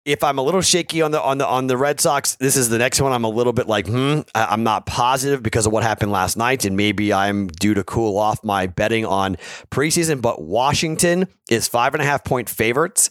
if 0.06 0.24
I'm 0.24 0.38
a 0.38 0.42
little 0.42 0.62
shaky 0.62 1.02
on 1.02 1.12
the 1.12 1.22
on 1.22 1.38
the 1.38 1.46
on 1.46 1.68
the 1.68 1.78
Red 1.78 2.00
Sox, 2.00 2.36
this 2.36 2.56
is 2.56 2.70
the 2.70 2.78
next 2.78 3.02
one. 3.02 3.12
I'm 3.12 3.24
a 3.24 3.30
little 3.30 3.54
bit 3.54 3.68
like, 3.68 3.88
hmm, 3.88 4.22
I'm 4.34 4.64
not 4.64 4.86
positive 4.86 5.44
because 5.44 5.66
of 5.66 5.74
what 5.74 5.84
happened 5.84 6.12
last 6.12 6.38
night, 6.38 6.66
and 6.66 6.76
maybe 6.76 7.14
I'm 7.14 7.48
due 7.48 7.74
to 7.74 7.84
cool 7.84 8.18
off 8.18 8.44
my 8.44 8.68
betting 8.68 9.06
on 9.06 9.38
preseason. 9.70 10.22
But 10.22 10.42
Washington 10.42 11.28
is 11.50 11.68
five 11.68 11.94
and 11.94 12.02
a 12.02 12.06
half 12.06 12.24
point 12.24 12.50
favorites 12.50 13.10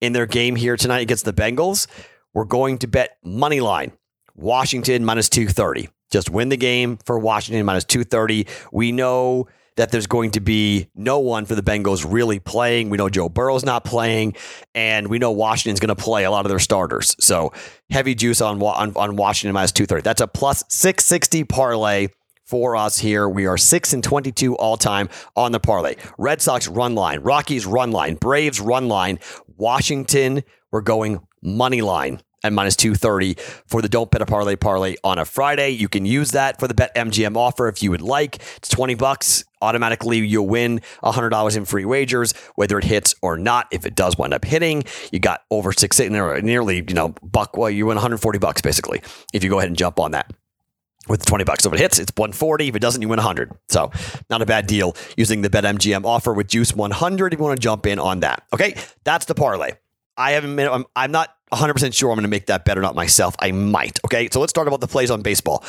in 0.00 0.12
their 0.12 0.26
game 0.26 0.54
here 0.54 0.76
tonight 0.76 1.00
against 1.00 1.24
the 1.24 1.32
Bengals. 1.32 1.86
We're 2.34 2.44
going 2.44 2.78
to 2.78 2.86
bet 2.86 3.16
money 3.24 3.60
line 3.60 3.92
Washington 4.36 5.04
minus 5.04 5.28
230. 5.28 5.88
Just 6.10 6.30
win 6.30 6.48
the 6.48 6.56
game 6.56 6.98
for 7.04 7.18
Washington 7.18 7.64
minus 7.66 7.84
230. 7.84 8.46
We 8.72 8.92
know 8.92 9.48
that 9.78 9.92
there's 9.92 10.08
going 10.08 10.32
to 10.32 10.40
be 10.40 10.88
no 10.96 11.20
one 11.20 11.44
for 11.44 11.54
the 11.54 11.62
Bengals 11.62 12.04
really 12.06 12.40
playing. 12.40 12.90
We 12.90 12.96
know 12.96 13.08
Joe 13.08 13.28
Burrow's 13.28 13.64
not 13.64 13.84
playing, 13.84 14.34
and 14.74 15.06
we 15.06 15.18
know 15.18 15.30
Washington's 15.30 15.78
going 15.78 15.94
to 15.94 16.02
play 16.02 16.24
a 16.24 16.30
lot 16.30 16.44
of 16.44 16.50
their 16.50 16.58
starters. 16.58 17.14
So 17.20 17.52
heavy 17.88 18.16
juice 18.16 18.40
on, 18.40 18.60
on, 18.60 18.92
on 18.96 19.16
Washington 19.16 19.54
minus 19.54 19.72
230. 19.72 20.02
That's 20.02 20.20
a 20.20 20.26
plus 20.26 20.64
660 20.68 21.44
parlay 21.44 22.08
for 22.44 22.74
us 22.74 22.98
here. 22.98 23.28
We 23.28 23.46
are 23.46 23.56
6 23.56 23.92
and 23.92 24.02
22 24.02 24.56
all 24.56 24.76
time 24.76 25.10
on 25.36 25.52
the 25.52 25.60
parlay. 25.60 25.94
Red 26.18 26.42
Sox 26.42 26.66
run 26.66 26.96
line, 26.96 27.20
Rockies 27.20 27.64
run 27.64 27.92
line, 27.92 28.16
Braves 28.16 28.60
run 28.60 28.88
line, 28.88 29.20
Washington, 29.56 30.42
we're 30.72 30.80
going 30.80 31.20
money 31.42 31.82
line 31.82 32.20
at 32.44 32.52
minus 32.52 32.76
230 32.76 33.34
for 33.66 33.82
the 33.82 33.88
Don't 33.88 34.10
Bet 34.10 34.22
a 34.22 34.26
Parlay 34.26 34.56
Parlay 34.56 34.96
on 35.02 35.18
a 35.18 35.24
Friday. 35.24 35.70
You 35.70 35.88
can 35.88 36.06
use 36.06 36.30
that 36.32 36.58
for 36.60 36.68
the 36.68 36.74
Bet 36.74 36.94
MGM 36.94 37.36
offer 37.36 37.68
if 37.68 37.82
you 37.82 37.90
would 37.90 38.02
like. 38.02 38.36
It's 38.56 38.68
20 38.68 38.94
bucks. 38.94 39.44
Automatically, 39.60 40.18
you'll 40.18 40.46
win 40.46 40.80
$100 41.02 41.56
in 41.56 41.64
free 41.64 41.84
wagers, 41.84 42.32
whether 42.54 42.78
it 42.78 42.84
hits 42.84 43.14
or 43.22 43.36
not. 43.36 43.66
If 43.72 43.86
it 43.86 43.96
does 43.96 44.16
wind 44.16 44.32
up 44.32 44.44
hitting, 44.44 44.84
you 45.10 45.18
got 45.18 45.42
over 45.50 45.72
six, 45.72 45.98
nearly, 45.98 46.76
you 46.86 46.94
know, 46.94 47.14
buck, 47.22 47.56
well, 47.56 47.68
you 47.68 47.86
win 47.86 47.96
140 47.96 48.38
bucks 48.38 48.62
basically 48.62 49.02
if 49.32 49.42
you 49.42 49.50
go 49.50 49.58
ahead 49.58 49.68
and 49.68 49.76
jump 49.76 49.98
on 49.98 50.12
that 50.12 50.32
with 51.08 51.24
20 51.24 51.44
bucks. 51.44 51.64
So 51.64 51.70
if 51.70 51.74
it 51.74 51.80
hits, 51.80 51.98
it's 51.98 52.12
140. 52.16 52.68
If 52.68 52.76
it 52.76 52.80
doesn't, 52.80 53.02
you 53.02 53.08
win 53.08 53.18
100. 53.18 53.52
So 53.68 53.90
not 54.30 54.42
a 54.42 54.46
bad 54.46 54.66
deal 54.66 54.94
using 55.16 55.42
the 55.42 55.50
BetMGM 55.50 56.04
offer 56.04 56.32
with 56.32 56.48
Juice 56.48 56.74
100 56.74 57.32
if 57.32 57.38
you 57.38 57.44
want 57.44 57.58
to 57.58 57.62
jump 57.62 57.86
in 57.86 57.98
on 57.98 58.20
that. 58.20 58.44
Okay, 58.52 58.76
that's 59.04 59.24
the 59.26 59.34
parlay. 59.34 59.72
I 60.16 60.32
haven't 60.32 60.54
made, 60.54 60.66
I'm, 60.66 60.84
I'm 60.94 61.12
not 61.12 61.34
100% 61.52 61.94
sure 61.94 62.10
I'm 62.10 62.16
going 62.16 62.22
to 62.22 62.28
make 62.28 62.46
that 62.46 62.64
bet 62.64 62.78
or 62.78 62.82
not 62.82 62.94
myself. 62.94 63.34
I 63.40 63.52
might. 63.52 63.98
Okay. 64.04 64.28
So 64.32 64.40
let's 64.40 64.52
talk 64.52 64.66
about 64.66 64.80
the 64.80 64.88
plays 64.88 65.10
on 65.10 65.22
baseball. 65.22 65.64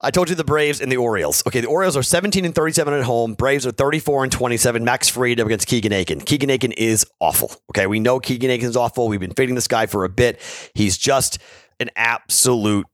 I 0.00 0.12
told 0.12 0.30
you 0.30 0.36
the 0.36 0.44
Braves 0.44 0.80
and 0.80 0.92
the 0.92 0.96
Orioles. 0.96 1.42
Okay, 1.44 1.60
the 1.60 1.66
Orioles 1.66 1.96
are 1.96 2.04
17 2.04 2.44
and 2.44 2.54
37 2.54 2.94
at 2.94 3.02
home. 3.02 3.34
Braves 3.34 3.66
are 3.66 3.72
34 3.72 4.24
and 4.24 4.32
27. 4.32 4.84
Max 4.84 5.08
Fried 5.08 5.40
against 5.40 5.66
Keegan 5.66 5.92
Akin. 5.92 6.20
Keegan 6.20 6.50
Akin 6.50 6.70
is 6.70 7.04
awful. 7.18 7.50
Okay, 7.70 7.88
we 7.88 7.98
know 7.98 8.20
Keegan 8.20 8.48
Akin 8.48 8.68
is 8.68 8.76
awful. 8.76 9.08
We've 9.08 9.18
been 9.18 9.34
fading 9.34 9.56
this 9.56 9.66
guy 9.66 9.86
for 9.86 10.04
a 10.04 10.08
bit. 10.08 10.40
He's 10.72 10.96
just 10.96 11.38
an 11.80 11.90
absolute 11.96 12.86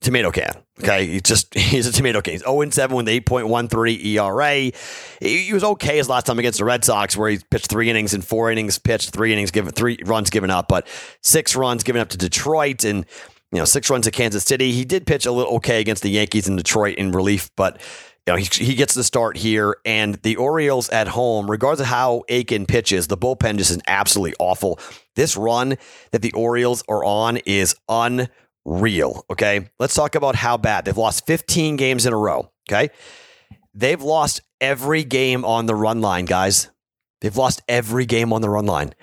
tomato 0.00 0.30
can. 0.30 0.52
Okay, 0.80 1.06
he's 1.06 1.22
just 1.22 1.54
he's 1.58 1.86
a 1.86 1.92
tomato 1.92 2.20
can. 2.20 2.32
He's 2.34 2.42
0 2.42 2.70
7 2.70 2.96
with 2.96 3.06
8.13 3.06 4.04
ERA. 4.04 4.72
He, 5.20 5.52
was 5.52 5.64
okay 5.64 5.96
his 5.96 6.08
last 6.08 6.26
time 6.26 6.38
against 6.38 6.58
the 6.58 6.64
Red 6.64 6.84
Sox, 6.84 7.16
where 7.16 7.30
he 7.30 7.38
pitched 7.50 7.68
three 7.68 7.90
innings 7.90 8.14
and 8.14 8.24
four 8.24 8.50
innings 8.50 8.78
pitched, 8.78 9.10
three 9.10 9.32
innings 9.32 9.50
given, 9.50 9.72
three 9.72 9.98
runs 10.04 10.30
given 10.30 10.50
up, 10.50 10.68
but 10.68 10.86
six 11.22 11.56
runs 11.56 11.82
given 11.82 12.00
up 12.00 12.08
to 12.10 12.18
Detroit 12.18 12.84
and 12.84 13.04
you 13.52 13.58
know 13.58 13.64
six 13.64 13.90
runs 13.90 14.04
to 14.04 14.10
Kansas 14.10 14.44
City. 14.44 14.72
He 14.72 14.84
did 14.84 15.06
pitch 15.06 15.26
a 15.26 15.32
little 15.32 15.56
okay 15.56 15.80
against 15.80 16.02
the 16.02 16.10
Yankees 16.10 16.48
in 16.48 16.56
Detroit 16.56 16.96
in 16.96 17.12
relief, 17.12 17.50
but. 17.56 17.80
You 18.28 18.32
know, 18.32 18.38
he, 18.38 18.48
he 18.64 18.74
gets 18.74 18.94
the 18.94 19.04
start 19.04 19.36
here, 19.36 19.76
and 19.84 20.16
the 20.16 20.34
Orioles 20.34 20.88
at 20.88 21.06
home, 21.06 21.48
regardless 21.48 21.82
of 21.82 21.86
how 21.86 22.24
Akin 22.28 22.66
pitches, 22.66 23.06
the 23.06 23.16
bullpen 23.16 23.56
just 23.56 23.70
is 23.70 23.78
absolutely 23.86 24.34
awful. 24.40 24.80
This 25.14 25.36
run 25.36 25.76
that 26.10 26.22
the 26.22 26.32
Orioles 26.32 26.82
are 26.88 27.04
on 27.04 27.36
is 27.46 27.76
unbelievable 27.88 28.34
real. 28.66 29.24
Okay. 29.30 29.70
Let's 29.78 29.94
talk 29.94 30.14
about 30.14 30.34
how 30.36 30.56
bad 30.58 30.84
they've 30.84 30.96
lost 30.96 31.26
15 31.26 31.76
games 31.76 32.04
in 32.04 32.12
a 32.12 32.18
row. 32.18 32.50
Okay. 32.68 32.90
they've 33.72 34.02
lost 34.02 34.40
every 34.60 35.04
game 35.04 35.44
on 35.44 35.66
the 35.66 35.74
run 35.74 36.00
line, 36.00 36.24
guys. 36.24 36.70
They've 37.20 37.36
lost 37.36 37.62
every 37.68 38.04
game 38.04 38.32
on 38.32 38.42
the 38.42 38.50
run 38.50 38.66
line. 38.66 38.94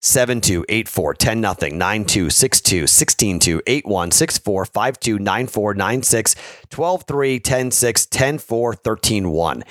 7 0.00 0.42
2, 0.42 0.66
8 0.68 0.88
4, 0.88 1.14
10 1.14 1.42
0, 1.60 1.72
9 1.72 2.04
2, 2.04 2.30
6 2.30 2.60
2, 2.60 2.86
16 2.86 3.38
2, 3.38 3.62
8 3.66 3.86
1, 3.86 4.10
6 4.10 4.38
4, 4.38 4.64
5 4.66 5.00
2, 5.00 5.18
9 5.18 5.46
4, 5.46 5.74
9 5.74 6.02
6, 6.02 6.36
12 6.68 7.04
3, 7.04 7.40
10 7.40 7.70
6, 7.70 8.06
10 8.06 8.38
4, 8.38 8.74
13 8.74 9.30
1. 9.30 9.64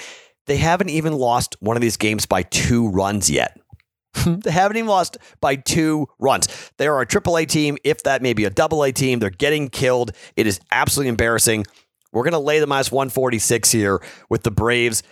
They 0.46 0.58
haven't 0.58 0.90
even 0.90 1.14
lost 1.14 1.56
one 1.60 1.78
of 1.78 1.82
these 1.82 1.98
games 1.98 2.26
by 2.26 2.42
two 2.44 2.90
runs 2.90 3.30
yet. 3.30 3.60
They 4.26 4.52
haven't 4.52 4.78
even 4.78 4.88
lost 4.88 5.18
by 5.42 5.56
two 5.56 6.08
runs. 6.20 6.72
They 6.78 6.88
are 6.88 7.02
a 7.02 7.06
triple 7.06 7.38
A 7.38 7.46
team, 7.46 7.78
if 7.84 8.04
that 8.04 8.22
may 8.22 8.34
be 8.34 8.46
a 8.46 8.50
double 8.50 8.84
A 8.84 8.92
team. 8.92 9.20
They're 9.20 9.30
getting 9.30 9.70
killed. 9.70 10.12
It 10.36 10.48
is 10.48 10.60
absolutely 10.72 11.10
embarrassing. 11.10 11.66
We're 12.12 12.24
going 12.24 12.34
to 12.34 12.40
lay 12.40 12.60
the 12.60 12.68
minus 12.68 12.92
146 12.92 13.72
here 13.72 14.02
with 14.30 14.44
the 14.44 14.52
Braves. 14.52 15.04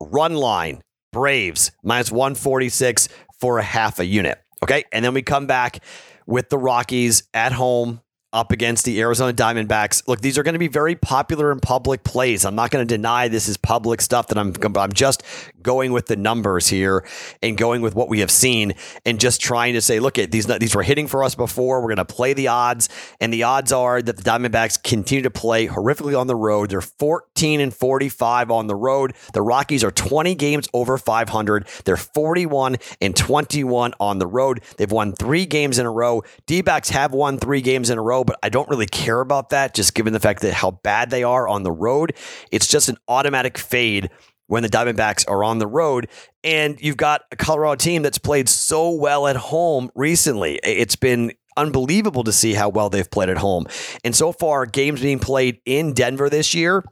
Run 0.00 0.34
line, 0.34 0.82
Braves, 1.12 1.72
minus 1.82 2.12
146 2.12 3.08
for 3.40 3.58
a 3.58 3.62
half 3.62 3.98
a 3.98 4.04
unit. 4.04 4.38
Okay. 4.62 4.84
And 4.92 5.04
then 5.04 5.14
we 5.14 5.22
come 5.22 5.46
back 5.46 5.82
with 6.26 6.48
the 6.48 6.58
Rockies 6.58 7.24
at 7.34 7.52
home 7.52 8.00
up 8.32 8.52
against 8.52 8.84
the 8.84 9.00
Arizona 9.00 9.32
Diamondbacks. 9.32 10.06
Look, 10.06 10.20
these 10.20 10.36
are 10.36 10.42
going 10.42 10.54
to 10.54 10.58
be 10.58 10.68
very 10.68 10.94
popular 10.94 11.50
in 11.50 11.60
public 11.60 12.04
plays. 12.04 12.44
I'm 12.44 12.54
not 12.54 12.70
going 12.70 12.86
to 12.86 12.96
deny 12.96 13.28
this 13.28 13.48
is 13.48 13.56
public 13.56 14.00
stuff 14.02 14.28
that 14.28 14.38
I'm 14.38 14.54
I'm 14.76 14.92
just 14.92 15.22
going 15.62 15.92
with 15.92 16.06
the 16.06 16.16
numbers 16.16 16.68
here 16.68 17.06
and 17.42 17.56
going 17.56 17.80
with 17.80 17.94
what 17.94 18.08
we 18.08 18.20
have 18.20 18.30
seen 18.30 18.74
and 19.06 19.18
just 19.18 19.40
trying 19.40 19.74
to 19.74 19.80
say, 19.80 19.98
look 19.98 20.18
at 20.18 20.30
these 20.30 20.46
these 20.46 20.74
were 20.74 20.82
hitting 20.82 21.06
for 21.06 21.24
us 21.24 21.34
before. 21.34 21.80
We're 21.80 21.94
going 21.94 21.96
to 21.96 22.04
play 22.04 22.34
the 22.34 22.48
odds 22.48 22.88
and 23.20 23.32
the 23.32 23.44
odds 23.44 23.72
are 23.72 24.02
that 24.02 24.16
the 24.16 24.22
Diamondbacks 24.22 24.82
continue 24.82 25.22
to 25.22 25.30
play 25.30 25.66
horrifically 25.66 26.18
on 26.18 26.26
the 26.26 26.36
road. 26.36 26.70
They're 26.70 26.80
14 26.82 27.60
and 27.60 27.74
45 27.74 28.50
on 28.50 28.66
the 28.66 28.76
road. 28.76 29.14
The 29.32 29.42
Rockies 29.42 29.82
are 29.82 29.90
20 29.90 30.34
games 30.34 30.68
over 30.74 30.98
500. 30.98 31.66
They're 31.84 31.96
41 31.96 32.76
and 33.00 33.16
21 33.16 33.94
on 33.98 34.18
the 34.18 34.26
road. 34.26 34.62
They've 34.76 34.90
won 34.90 35.12
3 35.12 35.46
games 35.46 35.78
in 35.78 35.86
a 35.86 35.90
row. 35.90 36.22
D-backs 36.46 36.90
have 36.90 37.12
won 37.12 37.38
3 37.38 37.62
games 37.62 37.88
in 37.88 37.98
a 37.98 38.02
row 38.02 38.17
but 38.24 38.38
I 38.42 38.48
don't 38.48 38.68
really 38.68 38.86
care 38.86 39.20
about 39.20 39.50
that, 39.50 39.74
just 39.74 39.94
given 39.94 40.12
the 40.12 40.20
fact 40.20 40.42
that 40.42 40.54
how 40.54 40.70
bad 40.70 41.10
they 41.10 41.22
are 41.22 41.48
on 41.48 41.62
the 41.62 41.72
road. 41.72 42.14
It's 42.50 42.66
just 42.66 42.88
an 42.88 42.96
automatic 43.08 43.58
fade 43.58 44.10
when 44.46 44.62
the 44.62 44.68
Diamondbacks 44.68 45.28
are 45.28 45.44
on 45.44 45.58
the 45.58 45.66
road. 45.66 46.08
And 46.42 46.80
you've 46.80 46.96
got 46.96 47.22
a 47.30 47.36
Colorado 47.36 47.76
team 47.76 48.02
that's 48.02 48.18
played 48.18 48.48
so 48.48 48.90
well 48.90 49.26
at 49.26 49.36
home 49.36 49.90
recently. 49.94 50.58
It's 50.62 50.96
been 50.96 51.32
unbelievable 51.56 52.24
to 52.24 52.32
see 52.32 52.54
how 52.54 52.68
well 52.68 52.88
they've 52.88 53.10
played 53.10 53.28
at 53.28 53.38
home. 53.38 53.66
And 54.04 54.14
so 54.14 54.32
far, 54.32 54.64
games 54.64 55.02
being 55.02 55.18
played 55.18 55.60
in 55.66 55.92
Denver 55.92 56.30
this 56.30 56.54
year, 56.54 56.84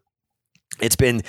it's 0.80 0.96
been 0.96 1.22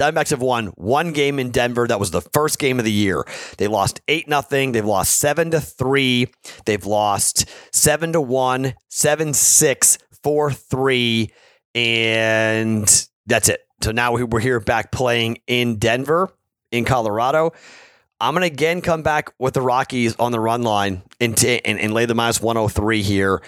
Diamondbacks 0.00 0.30
have 0.30 0.40
won 0.40 0.68
one 0.76 1.12
game 1.12 1.38
in 1.38 1.50
Denver. 1.50 1.86
That 1.86 2.00
was 2.00 2.10
the 2.10 2.22
first 2.22 2.58
game 2.58 2.78
of 2.78 2.86
the 2.86 2.92
year. 2.92 3.22
They 3.58 3.68
lost 3.68 4.00
8 4.08 4.28
nothing. 4.28 4.72
They've 4.72 4.82
lost 4.82 5.18
7 5.18 5.50
to 5.50 5.60
3. 5.60 6.26
They've 6.64 6.86
lost 6.86 7.46
7 7.72 8.14
to 8.14 8.20
1, 8.20 8.74
7 8.88 9.34
6, 9.34 9.98
4 10.22 10.52
3 10.52 11.32
and 11.74 13.08
that's 13.26 13.48
it. 13.50 13.60
So 13.82 13.92
now 13.92 14.16
we're 14.16 14.40
here 14.40 14.58
back 14.60 14.90
playing 14.90 15.42
in 15.46 15.78
Denver 15.78 16.30
in 16.72 16.86
Colorado. 16.86 17.52
I'm 18.20 18.34
going 18.34 18.48
to 18.48 18.52
again 18.52 18.80
come 18.80 19.02
back 19.02 19.32
with 19.38 19.54
the 19.54 19.62
Rockies 19.62 20.16
on 20.16 20.32
the 20.32 20.40
run 20.40 20.62
line 20.62 21.02
and, 21.20 21.36
t- 21.36 21.60
and, 21.64 21.78
and 21.78 21.92
lay 21.92 22.06
the 22.06 22.14
minus 22.14 22.40
103 22.40 23.02
here. 23.02 23.42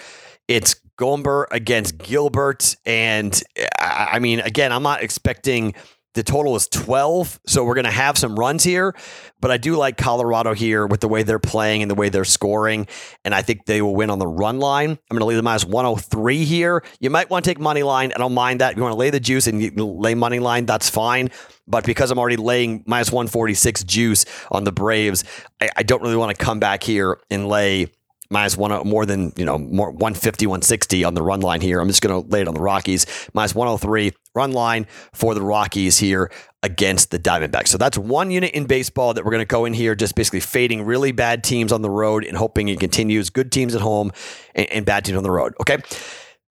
It's 0.47 0.75
Gomber 0.99 1.45
against 1.51 1.97
Gilbert. 1.97 2.75
And 2.85 3.41
uh, 3.59 3.65
I 3.79 4.19
mean, 4.19 4.39
again, 4.39 4.71
I'm 4.71 4.83
not 4.83 5.01
expecting 5.03 5.73
the 6.13 6.23
total 6.23 6.55
is 6.55 6.67
12, 6.67 7.39
so 7.47 7.63
we're 7.63 7.73
going 7.73 7.85
to 7.85 7.91
have 7.91 8.17
some 8.17 8.37
runs 8.37 8.63
here. 8.63 8.95
But 9.41 9.51
I 9.51 9.57
do 9.57 9.75
like 9.75 9.97
Colorado 9.97 10.53
here 10.53 10.85
with 10.85 11.01
the 11.01 11.07
way 11.07 11.23
they're 11.23 11.39
playing 11.39 11.81
and 11.81 11.89
the 11.89 11.95
way 11.95 12.09
they're 12.09 12.25
scoring. 12.25 12.87
And 13.25 13.33
I 13.33 13.41
think 13.41 13.65
they 13.65 13.81
will 13.81 13.95
win 13.95 14.09
on 14.09 14.19
the 14.19 14.27
run 14.27 14.59
line. 14.59 14.91
I'm 14.91 14.97
going 15.09 15.19
to 15.19 15.25
leave 15.25 15.37
them 15.37 15.47
as 15.47 15.65
103 15.65 16.45
here. 16.45 16.83
You 16.99 17.09
might 17.09 17.29
want 17.29 17.43
to 17.45 17.49
take 17.49 17.59
money 17.59 17.83
line. 17.83 18.11
I 18.15 18.19
don't 18.19 18.33
mind 18.33 18.61
that. 18.61 18.71
If 18.71 18.77
you 18.77 18.83
want 18.83 18.93
to 18.93 18.99
lay 18.99 19.09
the 19.09 19.19
juice 19.19 19.47
and 19.47 19.79
lay 19.79 20.13
money 20.15 20.39
line, 20.39 20.65
that's 20.65 20.89
fine. 20.89 21.31
But 21.67 21.85
because 21.85 22.11
I'm 22.11 22.19
already 22.19 22.37
laying 22.37 22.83
minus 22.85 23.11
146 23.11 23.83
juice 23.85 24.25
on 24.51 24.65
the 24.65 24.71
Braves, 24.71 25.23
I, 25.61 25.69
I 25.77 25.83
don't 25.83 26.01
really 26.01 26.17
want 26.17 26.37
to 26.37 26.43
come 26.43 26.59
back 26.59 26.83
here 26.83 27.19
and 27.29 27.47
lay 27.47 27.87
minus 28.33 28.57
one 28.57 28.71
more 28.87 29.05
than 29.05 29.31
you 29.37 29.45
know 29.45 29.57
more 29.57 29.91
150 29.91 30.47
160 30.47 31.03
on 31.05 31.13
the 31.13 31.21
run 31.21 31.39
line 31.39 31.61
here. 31.61 31.79
I'm 31.79 31.87
just 31.87 32.01
going 32.01 32.21
to 32.21 32.29
lay 32.29 32.41
it 32.41 32.47
on 32.47 32.53
the 32.53 32.59
rockies. 32.59 33.05
Minus 33.33 33.55
103 33.55 34.11
run 34.35 34.51
line 34.51 34.87
for 35.13 35.33
the 35.33 35.41
rockies 35.41 35.99
here 35.99 36.31
against 36.63 37.11
the 37.11 37.19
diamondbacks. 37.19 37.67
So 37.67 37.77
that's 37.77 37.97
one 37.97 38.31
unit 38.31 38.51
in 38.51 38.65
baseball 38.65 39.13
that 39.13 39.23
we're 39.23 39.31
going 39.31 39.41
to 39.41 39.45
go 39.45 39.65
in 39.65 39.73
here 39.73 39.95
just 39.95 40.15
basically 40.15 40.39
fading 40.39 40.83
really 40.83 41.11
bad 41.11 41.43
teams 41.43 41.71
on 41.71 41.81
the 41.81 41.89
road 41.89 42.25
and 42.25 42.35
hoping 42.35 42.67
it 42.67 42.79
continues. 42.79 43.29
Good 43.29 43.51
teams 43.51 43.75
at 43.75 43.81
home 43.81 44.11
and, 44.55 44.69
and 44.71 44.85
bad 44.85 45.05
teams 45.05 45.17
on 45.17 45.23
the 45.23 45.31
road 45.31 45.53
okay? 45.61 45.77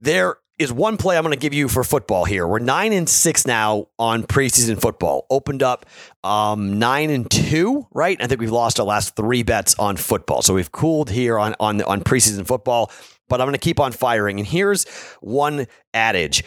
There 0.00 0.36
is 0.62 0.72
one 0.72 0.96
play 0.96 1.16
I'm 1.16 1.22
going 1.22 1.32
to 1.32 1.38
give 1.38 1.52
you 1.52 1.68
for 1.68 1.84
football 1.84 2.24
here. 2.24 2.46
We're 2.46 2.58
nine 2.58 2.92
and 2.92 3.08
six 3.08 3.46
now 3.46 3.88
on 3.98 4.22
preseason 4.22 4.80
football. 4.80 5.26
Opened 5.28 5.62
up 5.62 5.86
um, 6.24 6.78
nine 6.78 7.10
and 7.10 7.30
two, 7.30 7.86
right? 7.92 8.16
I 8.22 8.26
think 8.26 8.40
we've 8.40 8.50
lost 8.50 8.80
our 8.80 8.86
last 8.86 9.16
three 9.16 9.42
bets 9.42 9.74
on 9.78 9.96
football, 9.96 10.42
so 10.42 10.54
we've 10.54 10.72
cooled 10.72 11.10
here 11.10 11.38
on 11.38 11.54
on 11.60 11.82
on 11.82 12.02
preseason 12.02 12.46
football. 12.46 12.90
But 13.28 13.40
I'm 13.40 13.46
going 13.46 13.54
to 13.54 13.58
keep 13.58 13.80
on 13.80 13.92
firing. 13.92 14.38
And 14.38 14.46
here's 14.46 14.88
one 15.20 15.66
adage: 15.92 16.44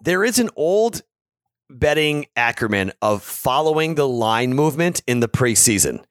there 0.00 0.24
is 0.24 0.38
an 0.38 0.50
old 0.56 1.02
betting 1.70 2.26
acronym 2.36 2.92
of 3.00 3.22
following 3.22 3.94
the 3.94 4.06
line 4.06 4.54
movement 4.54 5.02
in 5.06 5.20
the 5.20 5.28
preseason. 5.28 6.04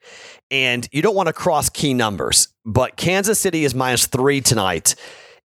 And 0.52 0.88
you 0.92 1.02
don't 1.02 1.16
want 1.16 1.28
to 1.28 1.34
cross 1.34 1.70
key 1.70 1.94
numbers, 1.94 2.50
but 2.66 2.98
Kansas 2.98 3.40
City 3.40 3.64
is 3.64 3.74
minus 3.74 4.08
three 4.08 4.42
tonight 4.42 4.96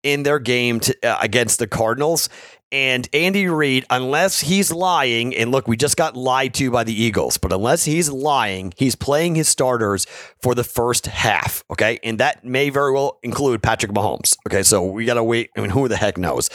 in 0.06 0.22
their 0.22 0.38
game 0.38 0.78
to, 0.78 0.96
uh, 1.04 1.18
against 1.20 1.58
the 1.58 1.66
Cardinals. 1.66 2.28
And 2.70 3.08
Andy 3.12 3.48
Reid, 3.48 3.84
unless 3.90 4.40
he's 4.40 4.72
lying, 4.72 5.34
and 5.34 5.50
look, 5.50 5.66
we 5.66 5.76
just 5.76 5.96
got 5.96 6.16
lied 6.16 6.54
to 6.54 6.70
by 6.70 6.84
the 6.84 6.92
Eagles, 6.92 7.38
but 7.38 7.52
unless 7.52 7.84
he's 7.84 8.08
lying, 8.08 8.72
he's 8.76 8.94
playing 8.94 9.34
his 9.34 9.48
starters 9.48 10.06
for 10.40 10.54
the 10.54 10.64
first 10.64 11.06
half. 11.06 11.64
Okay. 11.72 11.98
And 12.04 12.18
that 12.18 12.44
may 12.44 12.70
very 12.70 12.92
well 12.92 13.18
include 13.22 13.62
Patrick 13.62 13.92
Mahomes. 13.92 14.36
Okay. 14.48 14.62
So 14.62 14.84
we 14.84 15.04
got 15.04 15.14
to 15.14 15.25
wait. 15.25 15.50
I 15.56 15.60
mean, 15.60 15.70
who 15.70 15.88
the 15.88 15.96
heck 15.96 16.18
knows? 16.18 16.50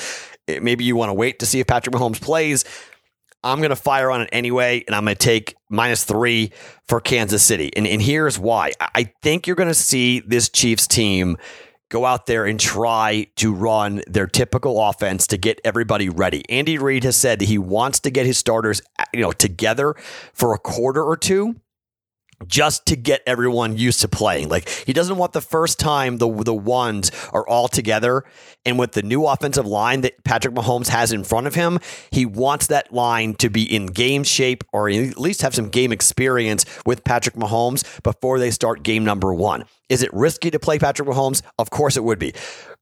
Maybe 0.47 0.85
you 0.85 0.95
want 0.95 1.09
to 1.09 1.13
wait 1.13 1.39
to 1.39 1.45
see 1.45 1.59
if 1.59 1.67
Patrick 1.67 1.93
Mahomes 1.93 2.21
plays. 2.21 2.63
I'm 3.43 3.57
going 3.57 3.71
to 3.71 3.75
fire 3.75 4.11
on 4.11 4.21
it 4.21 4.29
anyway, 4.31 4.83
and 4.85 4.95
I'm 4.95 5.03
going 5.03 5.15
to 5.15 5.19
take 5.19 5.55
minus 5.69 6.03
three 6.03 6.51
for 6.87 7.01
Kansas 7.01 7.41
City. 7.41 7.71
And, 7.75 7.87
and 7.87 8.01
here's 8.01 8.37
why 8.37 8.71
I 8.79 9.11
think 9.23 9.47
you're 9.47 9.55
going 9.55 9.67
to 9.67 9.73
see 9.73 10.19
this 10.19 10.47
Chiefs 10.49 10.87
team 10.87 11.37
go 11.91 12.05
out 12.05 12.25
there 12.25 12.45
and 12.45 12.59
try 12.59 13.27
to 13.35 13.53
run 13.53 14.01
their 14.07 14.25
typical 14.25 14.81
offense 14.81 15.27
to 15.27 15.37
get 15.37 15.61
everybody 15.63 16.09
ready. 16.09 16.43
Andy 16.49 16.77
Reid 16.77 17.03
has 17.03 17.17
said 17.17 17.39
that 17.39 17.45
he 17.45 17.57
wants 17.57 17.99
to 17.99 18.09
get 18.09 18.25
his 18.25 18.37
starters, 18.37 18.81
you 19.13 19.21
know, 19.21 19.33
together 19.33 19.95
for 20.33 20.55
a 20.55 20.57
quarter 20.57 21.03
or 21.03 21.17
two 21.17 21.57
just 22.47 22.85
to 22.87 22.95
get 22.95 23.21
everyone 23.25 23.77
used 23.77 24.01
to 24.01 24.07
playing. 24.07 24.49
Like 24.49 24.69
he 24.69 24.93
doesn't 24.93 25.17
want 25.17 25.33
the 25.33 25.41
first 25.41 25.79
time 25.79 26.17
the 26.17 26.29
the 26.43 26.53
ones 26.53 27.11
are 27.33 27.47
all 27.47 27.67
together 27.67 28.23
and 28.65 28.77
with 28.77 28.91
the 28.91 29.01
new 29.01 29.25
offensive 29.25 29.65
line 29.65 30.01
that 30.01 30.23
Patrick 30.23 30.53
Mahomes 30.53 30.87
has 30.89 31.11
in 31.11 31.23
front 31.23 31.47
of 31.47 31.55
him, 31.55 31.79
he 32.11 32.25
wants 32.25 32.67
that 32.67 32.93
line 32.93 33.33
to 33.35 33.49
be 33.49 33.63
in 33.63 33.87
game 33.87 34.23
shape 34.23 34.63
or 34.71 34.89
at 34.89 35.17
least 35.17 35.41
have 35.41 35.55
some 35.55 35.69
game 35.69 35.91
experience 35.91 36.65
with 36.85 37.03
Patrick 37.03 37.35
Mahomes 37.35 38.01
before 38.03 38.39
they 38.39 38.51
start 38.51 38.83
game 38.83 39.03
number 39.03 39.33
1. 39.33 39.65
Is 39.89 40.03
it 40.03 40.13
risky 40.13 40.51
to 40.51 40.59
play 40.59 40.79
Patrick 40.79 41.07
Mahomes? 41.07 41.41
Of 41.57 41.69
course 41.69 41.97
it 41.97 42.03
would 42.03 42.19
be. 42.19 42.33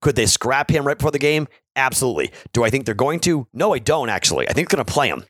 Could 0.01 0.15
they 0.15 0.25
scrap 0.25 0.69
him 0.69 0.85
right 0.85 0.97
before 0.97 1.11
the 1.11 1.19
game? 1.19 1.47
Absolutely. 1.75 2.31
Do 2.53 2.63
I 2.63 2.69
think 2.69 2.85
they're 2.85 2.93
going 2.93 3.19
to? 3.21 3.47
No, 3.53 3.73
I 3.73 3.79
don't 3.79 4.09
actually. 4.09 4.49
I 4.49 4.53
think 4.53 4.69
they're 4.69 4.77
going 4.77 4.85
to 4.85 4.93
play 4.93 5.07
him. 5.07 5.23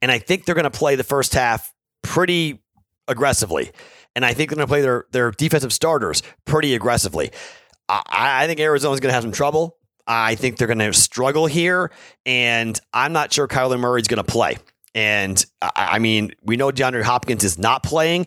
And 0.00 0.12
I 0.12 0.18
think 0.18 0.44
they're 0.44 0.54
going 0.54 0.64
to 0.64 0.70
play 0.70 0.94
the 0.94 1.04
first 1.04 1.34
half 1.34 1.72
pretty 2.02 2.62
aggressively. 3.08 3.72
And 4.14 4.24
I 4.24 4.34
think 4.34 4.50
they're 4.50 4.56
going 4.56 4.66
to 4.66 4.70
play 4.70 4.80
their, 4.80 5.06
their 5.12 5.30
defensive 5.30 5.72
starters 5.72 6.22
pretty 6.44 6.74
aggressively. 6.74 7.30
I, 7.88 8.02
I 8.44 8.46
think 8.46 8.60
Arizona's 8.60 9.00
going 9.00 9.10
to 9.10 9.14
have 9.14 9.22
some 9.22 9.32
trouble. 9.32 9.76
I 10.06 10.34
think 10.34 10.56
they're 10.56 10.66
going 10.66 10.78
to 10.78 10.92
struggle 10.92 11.46
here. 11.46 11.90
And 12.24 12.78
I'm 12.92 13.12
not 13.12 13.32
sure 13.32 13.46
Kyler 13.46 13.78
Murray's 13.78 14.08
going 14.08 14.24
to 14.24 14.30
play. 14.30 14.56
And 14.94 15.44
I, 15.60 15.70
I 15.76 15.98
mean, 15.98 16.32
we 16.42 16.56
know 16.56 16.70
DeAndre 16.70 17.02
Hopkins 17.02 17.44
is 17.44 17.58
not 17.58 17.82
playing. 17.82 18.26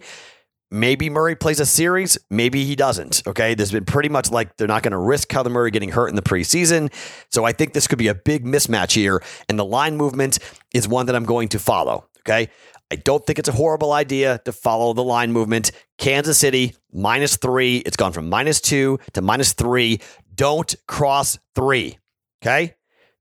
Maybe 0.73 1.09
Murray 1.09 1.35
plays 1.35 1.59
a 1.59 1.65
series. 1.65 2.17
Maybe 2.29 2.63
he 2.63 2.77
doesn't. 2.77 3.23
Okay. 3.27 3.55
There's 3.55 3.71
been 3.71 3.83
pretty 3.83 4.07
much 4.07 4.31
like 4.31 4.55
they're 4.55 4.67
not 4.67 4.83
going 4.83 4.93
to 4.93 4.97
risk 4.97 5.27
Kyler 5.29 5.51
Murray 5.51 5.71
getting 5.71 5.89
hurt 5.89 6.07
in 6.07 6.15
the 6.15 6.21
preseason. 6.21 6.93
So 7.29 7.43
I 7.43 7.51
think 7.51 7.73
this 7.73 7.87
could 7.87 7.99
be 7.99 8.07
a 8.07 8.15
big 8.15 8.45
mismatch 8.45 8.93
here. 8.93 9.21
And 9.49 9.59
the 9.59 9.65
line 9.65 9.97
movement 9.97 10.39
is 10.73 10.87
one 10.87 11.07
that 11.07 11.15
I'm 11.15 11.25
going 11.25 11.49
to 11.49 11.59
follow. 11.59 12.07
Okay. 12.19 12.49
I 12.91 12.95
don't 12.95 13.25
think 13.25 13.39
it's 13.39 13.47
a 13.47 13.53
horrible 13.53 13.93
idea 13.93 14.41
to 14.43 14.51
follow 14.51 14.91
the 14.91 15.03
line 15.03 15.31
movement. 15.31 15.71
Kansas 15.97 16.37
City, 16.37 16.75
minus 16.91 17.37
three. 17.37 17.77
It's 17.77 17.95
gone 17.95 18.11
from 18.11 18.27
minus 18.27 18.59
two 18.59 18.99
to 19.13 19.21
minus 19.21 19.53
three. 19.53 20.01
Don't 20.35 20.75
cross 20.87 21.39
three. 21.55 21.97
Okay. 22.43 22.75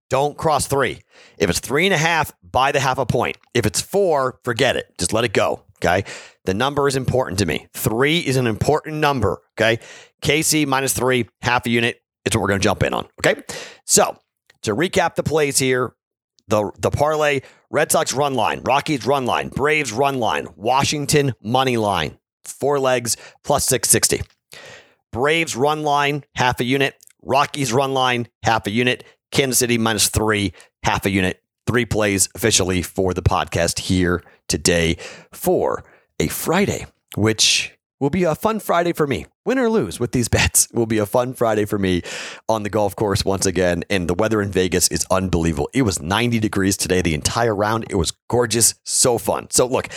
don't 0.08 0.36
cross 0.36 0.66
three. 0.66 1.00
If 1.38 1.50
it's 1.50 1.60
three 1.60 1.84
and 1.86 1.94
a 1.94 1.98
half, 1.98 2.32
buy 2.42 2.72
the 2.72 2.80
half 2.80 2.98
a 2.98 3.06
point. 3.06 3.36
If 3.54 3.64
it's 3.64 3.80
four, 3.80 4.40
forget 4.42 4.74
it. 4.74 4.92
Just 4.98 5.12
let 5.12 5.22
it 5.24 5.32
go. 5.32 5.62
Okay. 5.76 6.04
The 6.46 6.54
number 6.54 6.88
is 6.88 6.96
important 6.96 7.38
to 7.38 7.46
me. 7.46 7.68
Three 7.74 8.18
is 8.18 8.36
an 8.36 8.48
important 8.48 8.96
number. 8.96 9.40
Okay. 9.56 9.78
KC 10.22 10.66
minus 10.66 10.94
three, 10.94 11.28
half 11.42 11.64
a 11.66 11.70
unit. 11.70 12.02
It's 12.24 12.34
what 12.34 12.42
we're 12.42 12.48
going 12.48 12.60
to 12.60 12.64
jump 12.64 12.82
in 12.82 12.92
on. 12.92 13.06
Okay. 13.24 13.40
So 13.84 14.18
to 14.62 14.74
recap 14.74 15.14
the 15.14 15.22
plays 15.22 15.58
here, 15.58 15.94
the, 16.50 16.70
the 16.78 16.90
parlay 16.90 17.40
Red 17.70 17.92
Sox 17.92 18.12
run 18.12 18.34
line, 18.34 18.60
Rockies 18.64 19.06
run 19.06 19.26
line, 19.26 19.48
Braves 19.48 19.92
run 19.92 20.18
line, 20.18 20.48
Washington 20.56 21.32
money 21.42 21.76
line, 21.76 22.18
four 22.44 22.78
legs 22.78 23.16
plus 23.44 23.64
660. 23.66 24.22
Braves 25.12 25.56
run 25.56 25.82
line, 25.82 26.24
half 26.34 26.60
a 26.60 26.64
unit. 26.64 26.94
Rockies 27.22 27.72
run 27.72 27.94
line, 27.94 28.28
half 28.42 28.66
a 28.66 28.70
unit. 28.70 29.04
Kansas 29.32 29.58
City 29.58 29.78
minus 29.78 30.08
three, 30.08 30.52
half 30.82 31.06
a 31.06 31.10
unit. 31.10 31.42
Three 31.66 31.84
plays 31.84 32.28
officially 32.34 32.82
for 32.82 33.14
the 33.14 33.22
podcast 33.22 33.80
here 33.80 34.22
today 34.48 34.96
for 35.32 35.84
a 36.18 36.28
Friday, 36.28 36.86
which 37.16 37.72
will 38.00 38.10
be 38.10 38.24
a 38.24 38.34
fun 38.34 38.58
Friday 38.58 38.92
for 38.92 39.06
me. 39.06 39.26
Win 39.44 39.58
or 39.58 39.68
lose 39.68 40.00
with 40.00 40.12
these 40.12 40.28
bets 40.36 40.66
will 40.72 40.86
be 40.86 40.98
a 40.98 41.06
fun 41.06 41.34
Friday 41.34 41.64
for 41.64 41.78
me 41.78 42.02
on 42.48 42.64
the 42.64 42.70
golf 42.70 42.96
course 42.96 43.24
once 43.24 43.46
again. 43.46 43.84
And 43.88 44.08
the 44.08 44.14
weather 44.14 44.42
in 44.42 44.50
Vegas 44.50 44.88
is 44.88 45.06
unbelievable. 45.10 45.68
It 45.72 45.82
was 45.82 46.00
90 46.00 46.40
degrees 46.40 46.76
today, 46.76 47.02
the 47.02 47.14
entire 47.14 47.54
round. 47.54 47.84
It 47.90 47.96
was 47.96 48.12
gorgeous, 48.28 48.74
so 48.84 49.18
fun. 49.18 49.48
So, 49.50 49.66
look, 49.66 49.88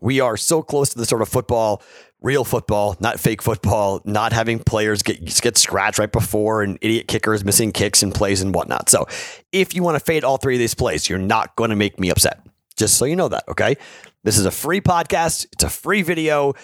we 0.00 0.20
are 0.20 0.36
so 0.36 0.62
close 0.62 0.88
to 0.90 0.98
the 0.98 1.06
sort 1.06 1.22
of 1.22 1.28
football 1.28 1.82
real 2.22 2.44
football, 2.44 2.96
not 2.98 3.20
fake 3.20 3.42
football, 3.42 4.00
not 4.04 4.32
having 4.32 4.58
players 4.58 5.02
get 5.02 5.40
get 5.40 5.56
scratched 5.56 5.98
right 5.98 6.10
before 6.10 6.62
and 6.62 6.78
idiot 6.80 7.08
kickers 7.08 7.44
missing 7.44 7.72
kicks 7.72 8.02
and 8.02 8.14
plays 8.14 8.42
and 8.42 8.54
whatnot. 8.54 8.88
So 8.88 9.06
if 9.52 9.74
you 9.74 9.82
want 9.82 9.96
to 9.96 10.04
fade 10.04 10.24
all 10.24 10.36
three 10.36 10.54
of 10.54 10.58
these 10.58 10.74
plays, 10.74 11.08
you're 11.08 11.18
not 11.18 11.54
going 11.56 11.70
to 11.70 11.76
make 11.76 12.00
me 12.00 12.10
upset. 12.10 12.40
Just 12.76 12.98
so 12.98 13.04
you 13.04 13.16
know 13.16 13.28
that, 13.28 13.44
okay? 13.48 13.76
This 14.22 14.38
is 14.38 14.44
a 14.44 14.50
free 14.50 14.80
podcast. 14.80 15.46
It's 15.52 15.64
a 15.64 15.70
free 15.70 16.02
video. 16.02 16.54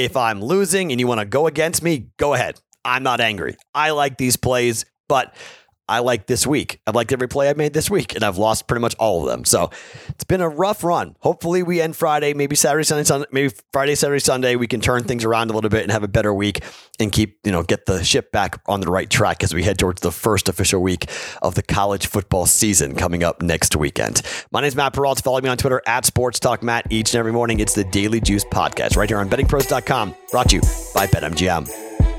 If 0.00 0.16
I'm 0.16 0.40
losing 0.40 0.92
and 0.92 0.98
you 0.98 1.06
want 1.06 1.20
to 1.20 1.26
go 1.26 1.46
against 1.46 1.82
me, 1.82 2.06
go 2.16 2.32
ahead. 2.32 2.58
I'm 2.86 3.02
not 3.02 3.20
angry. 3.20 3.56
I 3.74 3.90
like 3.90 4.16
these 4.16 4.34
plays, 4.34 4.86
but 5.08 5.34
I 5.90 5.98
like 5.98 6.26
this 6.26 6.46
week. 6.46 6.80
I've 6.86 6.94
liked 6.94 7.12
every 7.12 7.26
play 7.26 7.50
I've 7.50 7.56
made 7.56 7.72
this 7.72 7.90
week, 7.90 8.14
and 8.14 8.22
I've 8.22 8.38
lost 8.38 8.68
pretty 8.68 8.80
much 8.80 8.94
all 9.00 9.24
of 9.24 9.28
them. 9.28 9.44
So 9.44 9.70
it's 10.08 10.22
been 10.22 10.40
a 10.40 10.48
rough 10.48 10.84
run. 10.84 11.16
Hopefully, 11.18 11.64
we 11.64 11.80
end 11.80 11.96
Friday, 11.96 12.32
maybe 12.32 12.54
Saturday, 12.54 12.84
Sunday, 12.84 13.02
Sunday, 13.02 13.26
maybe 13.32 13.52
Friday, 13.72 13.96
Saturday, 13.96 14.20
Sunday. 14.20 14.54
We 14.54 14.68
can 14.68 14.80
turn 14.80 15.02
things 15.02 15.24
around 15.24 15.50
a 15.50 15.52
little 15.52 15.68
bit 15.68 15.82
and 15.82 15.90
have 15.90 16.04
a 16.04 16.08
better 16.08 16.32
week 16.32 16.62
and 17.00 17.10
keep, 17.10 17.40
you 17.44 17.50
know, 17.50 17.64
get 17.64 17.86
the 17.86 18.04
ship 18.04 18.30
back 18.30 18.60
on 18.66 18.80
the 18.80 18.88
right 18.88 19.10
track 19.10 19.42
as 19.42 19.52
we 19.52 19.64
head 19.64 19.78
towards 19.78 20.00
the 20.00 20.12
first 20.12 20.48
official 20.48 20.80
week 20.80 21.10
of 21.42 21.56
the 21.56 21.62
college 21.62 22.06
football 22.06 22.46
season 22.46 22.94
coming 22.94 23.24
up 23.24 23.42
next 23.42 23.74
weekend. 23.74 24.22
My 24.52 24.60
name 24.60 24.68
is 24.68 24.76
Matt 24.76 24.92
Perrault. 24.92 25.20
Follow 25.24 25.40
me 25.40 25.48
on 25.48 25.56
Twitter 25.56 25.82
at 25.86 26.04
Sports 26.06 26.38
Talk 26.38 26.62
Matt 26.62 26.86
each 26.90 27.14
and 27.14 27.18
every 27.18 27.32
morning. 27.32 27.58
It's 27.58 27.74
the 27.74 27.84
Daily 27.84 28.20
Juice 28.20 28.44
Podcast 28.44 28.96
right 28.96 29.08
here 29.08 29.18
on 29.18 29.28
bettingpros.com, 29.28 30.14
brought 30.30 30.50
to 30.50 30.56
you 30.56 30.62
by 30.94 31.08
BetMGM. 31.08 32.09